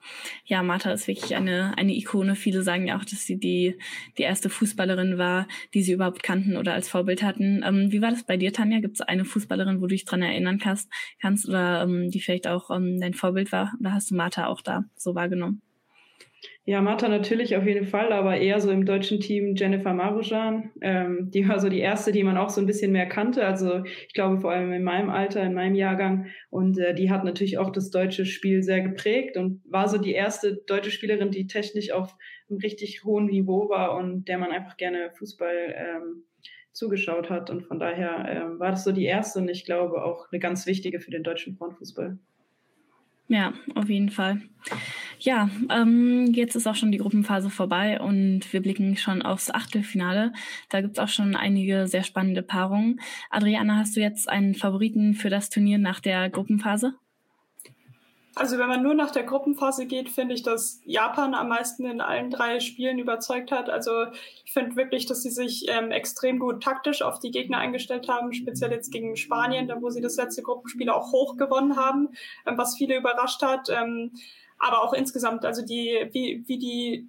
Ja, 0.44 0.62
Martha 0.62 0.92
ist 0.92 1.06
wirklich 1.06 1.34
eine, 1.36 1.76
eine 1.76 1.94
Ikone. 1.94 2.34
Viele 2.36 2.62
sagen 2.62 2.86
ja 2.86 2.98
auch, 2.98 3.04
dass 3.04 3.24
sie 3.24 3.38
die, 3.38 3.78
die 4.18 4.22
erste 4.22 4.50
Fußballerin 4.50 5.18
war, 5.18 5.46
die 5.74 5.82
sie 5.82 5.92
überhaupt 5.92 6.22
kannten 6.22 6.56
oder 6.56 6.74
als 6.74 6.88
Vorbild 6.88 7.22
hatten. 7.22 7.62
Ähm, 7.64 7.92
wie 7.92 8.02
war 8.02 8.10
das 8.10 8.24
bei 8.24 8.36
dir, 8.36 8.52
Tanja? 8.52 8.80
Gibt 8.80 8.96
es 8.96 9.00
eine 9.00 9.24
Fußballerin, 9.24 9.78
wo 9.78 9.82
du 9.82 9.88
dich 9.88 10.04
dran 10.04 10.22
erinnern 10.22 10.58
kannst, 10.58 10.90
kannst 11.20 11.48
oder 11.48 11.82
ähm, 11.82 12.10
die 12.10 12.20
vielleicht 12.20 12.46
auch 12.46 12.70
ähm, 12.70 13.00
dein 13.00 13.14
Vorbild 13.14 13.52
war? 13.52 13.72
Oder 13.80 13.92
hast 13.92 14.10
du 14.10 14.14
Martha 14.14 14.46
auch 14.46 14.60
da 14.60 14.84
so 14.96 15.14
wahrgenommen? 15.14 15.62
Ja, 16.64 16.80
Martha 16.80 17.08
natürlich 17.08 17.56
auf 17.56 17.66
jeden 17.66 17.86
Fall, 17.86 18.12
aber 18.12 18.36
eher 18.36 18.60
so 18.60 18.70
im 18.70 18.84
deutschen 18.84 19.18
Team 19.18 19.54
Jennifer 19.56 19.92
Marujan. 19.94 20.70
Ähm, 20.80 21.30
die 21.32 21.48
war 21.48 21.58
so 21.58 21.68
die 21.68 21.80
erste, 21.80 22.12
die 22.12 22.22
man 22.22 22.36
auch 22.36 22.50
so 22.50 22.60
ein 22.60 22.66
bisschen 22.66 22.92
mehr 22.92 23.06
kannte. 23.06 23.44
Also 23.44 23.84
ich 23.84 24.14
glaube 24.14 24.40
vor 24.40 24.52
allem 24.52 24.72
in 24.72 24.84
meinem 24.84 25.10
Alter, 25.10 25.42
in 25.42 25.54
meinem 25.54 25.74
Jahrgang. 25.74 26.26
Und 26.50 26.78
äh, 26.78 26.94
die 26.94 27.10
hat 27.10 27.24
natürlich 27.24 27.58
auch 27.58 27.70
das 27.70 27.90
deutsche 27.90 28.26
Spiel 28.26 28.62
sehr 28.62 28.80
geprägt 28.80 29.36
und 29.36 29.60
war 29.64 29.88
so 29.88 29.98
die 29.98 30.12
erste 30.12 30.62
deutsche 30.66 30.92
Spielerin, 30.92 31.32
die 31.32 31.48
technisch 31.48 31.90
auf 31.90 32.14
einem 32.48 32.58
richtig 32.58 33.02
hohen 33.04 33.26
Niveau 33.26 33.68
war 33.68 33.96
und 33.96 34.26
der 34.28 34.38
man 34.38 34.52
einfach 34.52 34.76
gerne 34.76 35.10
Fußball 35.18 35.74
ähm, 35.76 36.24
zugeschaut 36.72 37.28
hat. 37.28 37.50
Und 37.50 37.62
von 37.62 37.80
daher 37.80 38.24
ähm, 38.28 38.60
war 38.60 38.70
das 38.70 38.84
so 38.84 38.92
die 38.92 39.04
erste 39.04 39.40
und 39.40 39.48
ich 39.48 39.64
glaube 39.64 40.04
auch 40.04 40.30
eine 40.30 40.38
ganz 40.38 40.66
wichtige 40.66 41.00
für 41.00 41.10
den 41.10 41.24
deutschen 41.24 41.56
Frauenfußball. 41.56 42.18
Ja, 43.28 43.54
auf 43.74 43.88
jeden 43.88 44.10
Fall. 44.10 44.42
Ja, 45.18 45.48
ähm, 45.70 46.26
jetzt 46.34 46.54
ist 46.56 46.66
auch 46.66 46.74
schon 46.74 46.92
die 46.92 46.98
Gruppenphase 46.98 47.50
vorbei 47.50 48.00
und 48.00 48.52
wir 48.52 48.60
blicken 48.60 48.96
schon 48.96 49.22
aufs 49.22 49.50
Achtelfinale. 49.50 50.32
Da 50.68 50.80
gibt's 50.80 50.98
auch 50.98 51.08
schon 51.08 51.36
einige 51.36 51.86
sehr 51.86 52.02
spannende 52.04 52.42
Paarungen. 52.42 53.00
Adriana, 53.30 53.76
hast 53.78 53.96
du 53.96 54.00
jetzt 54.00 54.28
einen 54.28 54.54
Favoriten 54.54 55.14
für 55.14 55.30
das 55.30 55.48
Turnier 55.48 55.78
nach 55.78 56.00
der 56.00 56.28
Gruppenphase? 56.30 56.94
Also 58.34 58.56
wenn 58.56 58.68
man 58.68 58.82
nur 58.82 58.94
nach 58.94 59.10
der 59.10 59.24
Gruppenphase 59.24 59.84
geht, 59.84 60.08
finde 60.08 60.34
ich, 60.34 60.42
dass 60.42 60.80
Japan 60.84 61.34
am 61.34 61.48
meisten 61.48 61.84
in 61.84 62.00
allen 62.00 62.30
drei 62.30 62.60
Spielen 62.60 62.98
überzeugt 62.98 63.52
hat. 63.52 63.68
Also 63.68 64.06
ich 64.44 64.52
finde 64.52 64.76
wirklich, 64.76 65.04
dass 65.04 65.22
sie 65.22 65.30
sich 65.30 65.66
ähm, 65.68 65.90
extrem 65.90 66.38
gut 66.38 66.62
taktisch 66.62 67.02
auf 67.02 67.18
die 67.18 67.30
Gegner 67.30 67.58
eingestellt 67.58 68.08
haben, 68.08 68.32
speziell 68.32 68.70
jetzt 68.70 68.90
gegen 68.90 69.16
Spanien, 69.16 69.68
da 69.68 69.82
wo 69.82 69.90
sie 69.90 70.00
das 70.00 70.16
letzte 70.16 70.42
Gruppenspiel 70.42 70.88
auch 70.88 71.12
hoch 71.12 71.36
gewonnen 71.36 71.76
haben, 71.76 72.08
ähm, 72.46 72.56
was 72.56 72.76
viele 72.76 72.96
überrascht 72.96 73.42
hat. 73.42 73.68
Ähm, 73.68 74.12
aber 74.58 74.82
auch 74.82 74.94
insgesamt, 74.94 75.44
also 75.44 75.62
die, 75.62 76.08
wie, 76.12 76.42
wie 76.46 76.58
die 76.58 77.08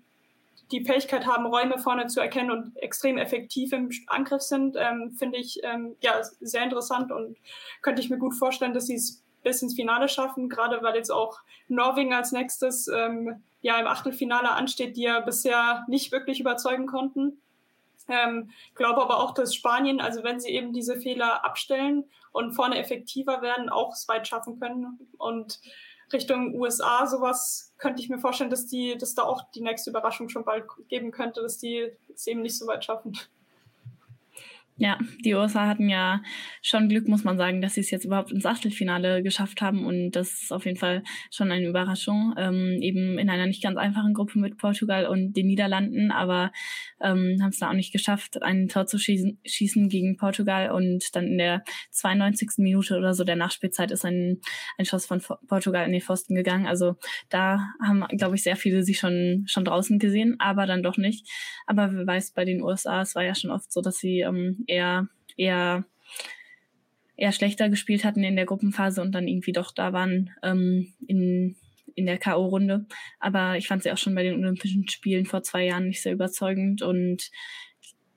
die 0.71 0.83
Fähigkeit 0.83 1.27
haben, 1.27 1.45
Räume 1.45 1.77
vorne 1.77 2.07
zu 2.07 2.19
erkennen 2.19 2.49
und 2.49 2.75
extrem 2.77 3.17
effektiv 3.17 3.73
im 3.73 3.89
Angriff 4.07 4.41
sind, 4.41 4.75
ähm, 4.77 5.11
finde 5.17 5.37
ich 5.37 5.59
ähm, 5.63 5.95
ja 6.01 6.21
sehr 6.39 6.63
interessant 6.63 7.11
und 7.11 7.37
könnte 7.81 8.01
ich 8.01 8.09
mir 8.09 8.17
gut 8.17 8.33
vorstellen, 8.33 8.73
dass 8.73 8.87
sie 8.87 8.95
es 8.95 9.23
bis 9.43 9.61
ins 9.61 9.75
Finale 9.75 10.07
schaffen, 10.09 10.49
gerade 10.49 10.81
weil 10.81 10.95
jetzt 10.95 11.11
auch 11.11 11.39
Norwegen 11.67 12.13
als 12.13 12.31
nächstes 12.31 12.87
ähm, 12.87 13.43
ja 13.61 13.79
im 13.79 13.87
Achtelfinale 13.87 14.51
ansteht, 14.51 14.97
die 14.97 15.03
ja 15.03 15.19
bisher 15.19 15.85
nicht 15.87 16.11
wirklich 16.11 16.39
überzeugen 16.39 16.87
konnten. 16.87 17.41
Ähm, 18.09 18.51
glaube 18.75 19.01
aber 19.01 19.19
auch, 19.19 19.33
dass 19.33 19.55
Spanien, 19.55 20.01
also 20.01 20.23
wenn 20.23 20.39
sie 20.39 20.49
eben 20.49 20.73
diese 20.73 20.99
Fehler 20.99 21.45
abstellen 21.45 22.05
und 22.31 22.53
vorne 22.53 22.77
effektiver 22.77 23.41
werden, 23.41 23.69
auch 23.69 23.93
es 23.93 24.07
weit 24.07 24.27
schaffen 24.27 24.59
können. 24.59 24.99
Und 25.17 25.61
Richtung 26.11 26.53
USA 26.55 27.07
sowas 27.07 27.73
könnte 27.77 28.01
ich 28.01 28.09
mir 28.09 28.19
vorstellen, 28.19 28.49
dass 28.49 28.67
die, 28.67 28.97
dass 28.97 29.15
da 29.15 29.23
auch 29.23 29.43
die 29.51 29.61
nächste 29.61 29.89
Überraschung 29.89 30.29
schon 30.29 30.43
bald 30.43 30.65
geben 30.89 31.11
könnte, 31.11 31.41
dass 31.41 31.57
die 31.57 31.91
es 32.13 32.27
eben 32.27 32.41
nicht 32.41 32.57
so 32.57 32.67
weit 32.67 32.83
schaffen. 32.83 33.17
Ja, 34.77 34.97
die 35.23 35.35
USA 35.35 35.67
hatten 35.67 35.87
ja 35.87 36.23
schon 36.63 36.89
Glück, 36.89 37.07
muss 37.07 37.23
man 37.23 37.37
sagen, 37.37 37.61
dass 37.61 37.75
sie 37.75 37.81
es 37.81 37.91
jetzt 37.91 38.05
überhaupt 38.05 38.31
ins 38.31 38.45
Achtelfinale 38.45 39.21
geschafft 39.21 39.61
haben. 39.61 39.85
Und 39.85 40.11
das 40.11 40.41
ist 40.41 40.51
auf 40.51 40.65
jeden 40.65 40.79
Fall 40.79 41.03
schon 41.29 41.51
eine 41.51 41.67
Überraschung. 41.67 42.33
Ähm, 42.37 42.79
eben 42.81 43.19
in 43.19 43.29
einer 43.29 43.45
nicht 43.45 43.61
ganz 43.61 43.77
einfachen 43.77 44.15
Gruppe 44.15 44.39
mit 44.39 44.57
Portugal 44.57 45.05
und 45.05 45.33
den 45.33 45.45
Niederlanden, 45.45 46.11
aber 46.11 46.51
ähm, 47.01 47.37
haben 47.41 47.49
es 47.49 47.59
da 47.59 47.69
auch 47.69 47.75
nicht 47.75 47.91
geschafft, 47.91 48.41
ein 48.41 48.67
Tor 48.67 48.87
zu 48.87 48.97
schießen, 48.97 49.37
schießen 49.45 49.89
gegen 49.89 50.17
Portugal. 50.17 50.71
Und 50.71 51.15
dann 51.15 51.27
in 51.27 51.37
der 51.37 51.63
92. 51.91 52.53
Minute 52.57 52.97
oder 52.97 53.13
so 53.13 53.23
der 53.23 53.35
Nachspielzeit 53.35 53.91
ist 53.91 54.05
ein, 54.05 54.41
ein 54.79 54.85
Schuss 54.85 55.05
von 55.05 55.21
Portugal 55.47 55.85
in 55.85 55.91
den 55.91 56.01
Pfosten 56.01 56.33
gegangen. 56.33 56.65
Also 56.65 56.95
da 57.29 57.73
haben, 57.85 58.05
glaube 58.17 58.35
ich, 58.35 58.43
sehr 58.43 58.55
viele 58.55 58.81
sich 58.81 58.97
schon, 58.97 59.43
schon 59.45 59.65
draußen 59.65 59.99
gesehen, 59.99 60.35
aber 60.39 60.65
dann 60.65 60.81
doch 60.81 60.97
nicht. 60.97 61.29
Aber 61.67 61.93
wer 61.93 62.07
weiß, 62.07 62.31
bei 62.31 62.43
den 62.43 62.63
USA, 62.63 63.01
es 63.01 63.13
war 63.13 63.23
ja 63.23 63.35
schon 63.35 63.51
oft 63.51 63.71
so, 63.71 63.81
dass 63.81 63.97
sie 63.97 64.21
ähm, 64.21 64.62
eher, 64.67 65.07
eher, 65.37 65.85
eher 67.15 67.31
schlechter 67.31 67.69
gespielt 67.69 68.03
hatten 68.03 68.23
in 68.23 68.35
der 68.35 68.45
Gruppenphase 68.45 69.01
und 69.01 69.13
dann 69.13 69.27
irgendwie 69.27 69.53
doch 69.53 69.71
da 69.71 69.93
waren 69.93 70.31
ähm, 70.43 70.93
in, 71.07 71.55
in 71.95 72.05
der 72.05 72.17
K.O.-Runde. 72.17 72.85
Aber 73.19 73.57
ich 73.57 73.67
fand 73.67 73.83
sie 73.83 73.91
auch 73.91 73.97
schon 73.97 74.15
bei 74.15 74.23
den 74.23 74.35
Olympischen 74.35 74.87
Spielen 74.89 75.25
vor 75.25 75.43
zwei 75.43 75.65
Jahren 75.65 75.87
nicht 75.87 76.01
sehr 76.01 76.13
überzeugend 76.13 76.81
und 76.81 77.29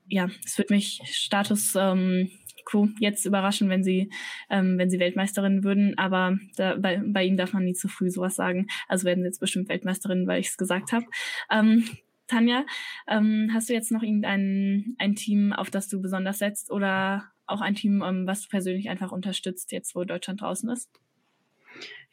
ja, 0.09 0.29
es 0.45 0.57
wird 0.57 0.69
mich 0.69 1.01
Status 1.05 1.75
ähm, 1.75 2.31
quo 2.67 2.89
jetzt 2.99 3.25
überraschen, 3.25 3.69
wenn 3.69 3.83
sie, 3.83 4.11
ähm, 4.49 4.77
wenn 4.77 4.89
sie 4.89 4.99
Weltmeisterin 4.99 5.63
würden, 5.63 5.97
aber 5.97 6.37
da, 6.55 6.75
bei, 6.75 7.01
bei 7.05 7.23
ihnen 7.23 7.37
darf 7.37 7.53
man 7.53 7.63
nie 7.63 7.73
zu 7.73 7.87
früh 7.87 8.09
sowas 8.09 8.35
sagen. 8.35 8.67
Also 8.87 9.05
werden 9.05 9.23
sie 9.23 9.27
jetzt 9.27 9.39
bestimmt 9.39 9.69
Weltmeisterin, 9.69 10.27
weil 10.27 10.39
ich 10.39 10.47
es 10.47 10.57
gesagt 10.57 10.91
habe. 10.91 11.05
Ähm, 11.49 11.85
Tanja, 12.27 12.65
ähm, 13.07 13.49
hast 13.53 13.69
du 13.69 13.73
jetzt 13.73 13.91
noch 13.91 14.03
irgendein 14.03 14.95
ein 14.99 15.15
Team, 15.15 15.53
auf 15.53 15.69
das 15.69 15.87
du 15.87 16.01
besonders 16.01 16.39
setzt 16.39 16.71
oder 16.71 17.31
auch 17.45 17.61
ein 17.61 17.75
Team, 17.75 18.03
ähm, 18.03 18.27
was 18.27 18.41
du 18.41 18.49
persönlich 18.49 18.89
einfach 18.89 19.11
unterstützt, 19.11 19.71
jetzt 19.71 19.95
wo 19.95 20.03
Deutschland 20.03 20.41
draußen 20.41 20.69
ist? 20.69 20.89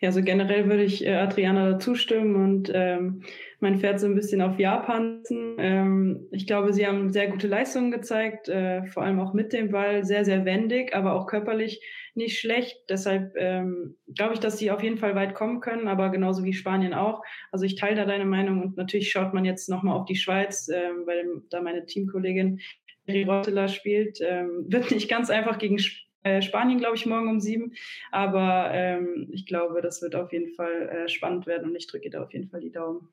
Ja, 0.05 0.13
so 0.13 0.21
generell 0.21 0.69
würde 0.69 0.85
ich 0.85 1.07
äh, 1.07 1.15
Adriana 1.15 1.79
zustimmen 1.79 2.37
und 2.37 2.71
ähm, 2.75 3.23
mein 3.61 3.81
Pferd 3.81 3.99
so 3.99 4.07
ein 4.07 4.15
bisschen 4.15 4.43
auf 4.43 4.59
Japan. 4.59 5.23
Ähm, 5.57 6.29
ich 6.31 6.47
glaube, 6.47 6.75
sie 6.75 6.87
haben 6.87 7.11
sehr 7.11 7.29
gute 7.29 7.47
Leistungen 7.47 7.91
gezeigt, 7.91 8.51
äh, 8.51 8.85
vor 8.85 9.03
allem 9.03 9.19
auch 9.19 9.33
mit 9.33 9.55
dem 9.55 9.71
Ball, 9.71 10.05
sehr, 10.05 10.27
sehr 10.27 10.45
wendig, 10.45 10.95
aber 10.95 11.15
auch 11.15 11.27
körperlich 11.27 11.83
nicht 12.15 12.39
schlecht. 12.39 12.77
Deshalb 12.91 13.33
ähm, 13.39 13.97
glaube 14.15 14.35
ich, 14.35 14.41
dass 14.41 14.59
sie 14.59 14.71
auf 14.71 14.83
jeden 14.83 14.99
Fall 14.99 15.15
weit 15.15 15.33
kommen 15.33 15.61
können, 15.61 15.89
aber 15.89 16.11
genauso 16.11 16.45
wie 16.45 16.53
Spanien 16.53 16.93
auch. 16.93 17.23
Also 17.51 17.65
ich 17.65 17.77
teile 17.77 17.97
da 17.97 18.05
deine 18.05 18.27
Meinung 18.27 18.61
und 18.61 18.77
natürlich 18.77 19.11
schaut 19.11 19.33
man 19.33 19.47
jetzt 19.47 19.71
nochmal 19.71 19.97
auf 19.97 20.05
die 20.05 20.17
Schweiz, 20.17 20.69
äh, 20.69 20.91
weil 21.07 21.25
da 21.49 21.63
meine 21.63 21.87
Teamkollegin 21.87 22.61
Rotteler 23.09 23.69
spielt. 23.69 24.19
Ähm, 24.21 24.67
wird 24.69 24.91
nicht 24.91 25.09
ganz 25.09 25.31
einfach 25.31 25.57
gegen 25.57 25.77
Sp 25.81 26.04
äh, 26.25 26.43
Spanien, 26.43 26.79
glaube 26.79 26.97
ich, 26.97 27.07
morgen 27.07 27.29
um 27.29 27.41
sieben. 27.41 27.73
Aber 28.11 28.71
ähm, 28.73 29.29
ich 29.31 29.47
glaube, 29.47 29.81
das 29.81 30.03
wird 30.03 30.17
auf 30.17 30.33
jeden 30.33 30.53
Fall 30.55 30.89
äh, 30.89 31.09
spannend 31.09 31.47
werden 31.47 31.71
und 31.71 31.77
ich 31.77 31.87
drücke 31.87 32.11
da 32.11 32.23
auf 32.23 32.33
jeden 32.33 32.49
Fall 32.49 32.61
die 32.61 32.73
Daumen. 32.73 33.09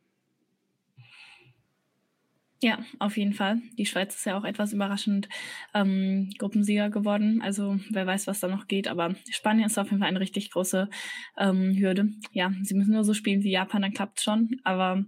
Ja, 2.64 2.78
auf 3.00 3.18
jeden 3.18 3.34
Fall. 3.34 3.60
Die 3.80 3.88
Schweiz 3.88 4.16
ist 4.16 4.26
ja 4.26 4.38
auch 4.38 4.44
etwas 4.44 4.72
überraschend 4.72 5.28
ähm, 5.74 6.32
Gruppensieger 6.38 6.92
geworden. 6.92 7.42
Also 7.42 7.80
wer 7.90 8.06
weiß, 8.06 8.28
was 8.28 8.40
da 8.40 8.48
noch 8.48 8.68
geht. 8.68 8.88
Aber 8.88 9.16
Spanien 9.32 9.66
ist 9.66 9.80
auf 9.80 9.88
jeden 9.88 9.98
Fall 9.98 10.10
eine 10.10 10.20
richtig 10.20 10.52
große 10.52 10.88
ähm, 11.40 11.76
Hürde. 11.76 12.10
Ja, 12.34 12.52
sie 12.62 12.76
müssen 12.76 12.94
nur 12.94 13.04
so 13.04 13.16
spielen 13.16 13.42
wie 13.42 13.52
Japan, 13.52 13.82
dann 13.82 13.94
klappt 13.94 14.22
schon. 14.22 14.60
Aber 14.64 15.04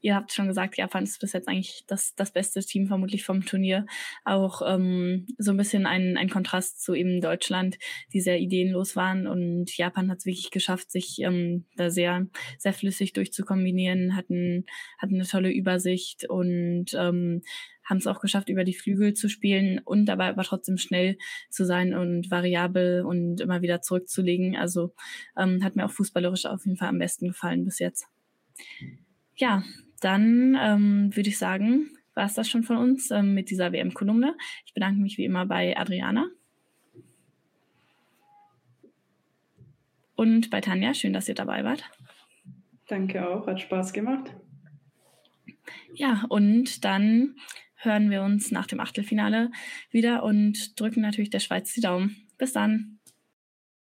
ihr 0.00 0.14
habt 0.14 0.32
schon 0.32 0.48
gesagt, 0.48 0.76
Japan 0.76 1.04
ist 1.04 1.20
bis 1.20 1.32
jetzt 1.32 1.48
eigentlich 1.48 1.84
das, 1.86 2.14
das 2.14 2.32
beste 2.32 2.60
Team 2.60 2.86
vermutlich 2.86 3.24
vom 3.24 3.44
Turnier. 3.44 3.86
Auch 4.24 4.62
ähm, 4.66 5.26
so 5.38 5.50
ein 5.50 5.56
bisschen 5.56 5.86
ein, 5.86 6.16
ein 6.16 6.30
Kontrast 6.30 6.82
zu 6.82 6.94
eben 6.94 7.20
Deutschland, 7.20 7.78
die 8.12 8.20
sehr 8.20 8.38
ideenlos 8.38 8.96
waren. 8.96 9.26
Und 9.26 9.76
Japan 9.76 10.10
hat 10.10 10.18
es 10.18 10.26
wirklich 10.26 10.50
geschafft, 10.50 10.90
sich 10.90 11.18
ähm, 11.20 11.66
da 11.76 11.90
sehr, 11.90 12.26
sehr 12.58 12.72
flüssig 12.72 13.12
durchzukombinieren, 13.12 14.16
hatten, 14.16 14.64
hatten 14.98 15.14
eine 15.14 15.26
tolle 15.26 15.52
Übersicht 15.52 16.28
und 16.28 16.86
ähm, 16.94 17.42
haben 17.84 17.98
es 17.98 18.06
auch 18.06 18.20
geschafft, 18.20 18.48
über 18.48 18.64
die 18.64 18.74
Flügel 18.74 19.14
zu 19.14 19.28
spielen 19.28 19.80
und 19.80 20.06
dabei 20.06 20.28
aber 20.28 20.44
trotzdem 20.44 20.78
schnell 20.78 21.18
zu 21.50 21.66
sein 21.66 21.92
und 21.92 22.30
variabel 22.30 23.04
und 23.04 23.40
immer 23.40 23.62
wieder 23.62 23.82
zurückzulegen. 23.82 24.56
Also 24.56 24.94
ähm, 25.36 25.62
hat 25.64 25.76
mir 25.76 25.84
auch 25.84 25.90
fußballerisch 25.90 26.46
auf 26.46 26.64
jeden 26.64 26.78
Fall 26.78 26.88
am 26.88 26.98
besten 26.98 27.28
gefallen 27.28 27.64
bis 27.64 27.80
jetzt. 27.80 28.06
Ja, 29.34 29.64
dann 30.00 30.56
ähm, 30.60 31.14
würde 31.14 31.28
ich 31.28 31.38
sagen, 31.38 31.90
war 32.14 32.26
es 32.26 32.34
das 32.34 32.48
schon 32.48 32.62
von 32.62 32.76
uns 32.76 33.10
ähm, 33.10 33.34
mit 33.34 33.50
dieser 33.50 33.72
WM-Kolumne. 33.72 34.36
Ich 34.66 34.74
bedanke 34.74 35.00
mich 35.00 35.16
wie 35.18 35.24
immer 35.24 35.46
bei 35.46 35.76
Adriana. 35.76 36.26
Und 40.16 40.50
bei 40.50 40.60
Tanja, 40.60 40.92
schön, 40.92 41.12
dass 41.12 41.28
ihr 41.28 41.34
dabei 41.34 41.64
wart. 41.64 41.82
Danke 42.88 43.26
auch, 43.26 43.46
hat 43.46 43.60
Spaß 43.60 43.92
gemacht. 43.92 44.34
Ja, 45.94 46.24
und 46.28 46.84
dann 46.84 47.36
hören 47.76 48.10
wir 48.10 48.22
uns 48.22 48.50
nach 48.50 48.66
dem 48.66 48.80
Achtelfinale 48.80 49.50
wieder 49.90 50.22
und 50.22 50.78
drücken 50.78 51.00
natürlich 51.00 51.30
der 51.30 51.38
Schweiz 51.38 51.72
die 51.72 51.80
Daumen. 51.80 52.28
Bis 52.36 52.52
dann. 52.52 52.98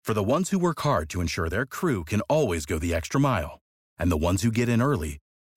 For 0.02 0.14
the 0.14 0.24
ones 0.24 0.52
who 0.52 0.60
work 0.60 0.84
hard 0.84 1.08
to 1.10 1.20
ensure 1.20 1.48
their 1.48 1.66
crew 1.66 2.04
can 2.04 2.20
always 2.28 2.66
go 2.66 2.78
the 2.78 2.92
extra 2.92 3.20
mile 3.20 3.60
and 3.96 4.10
the 4.10 4.18
ones 4.18 4.42
who 4.42 4.50
get 4.50 4.68
in 4.68 4.80
early 4.80 5.20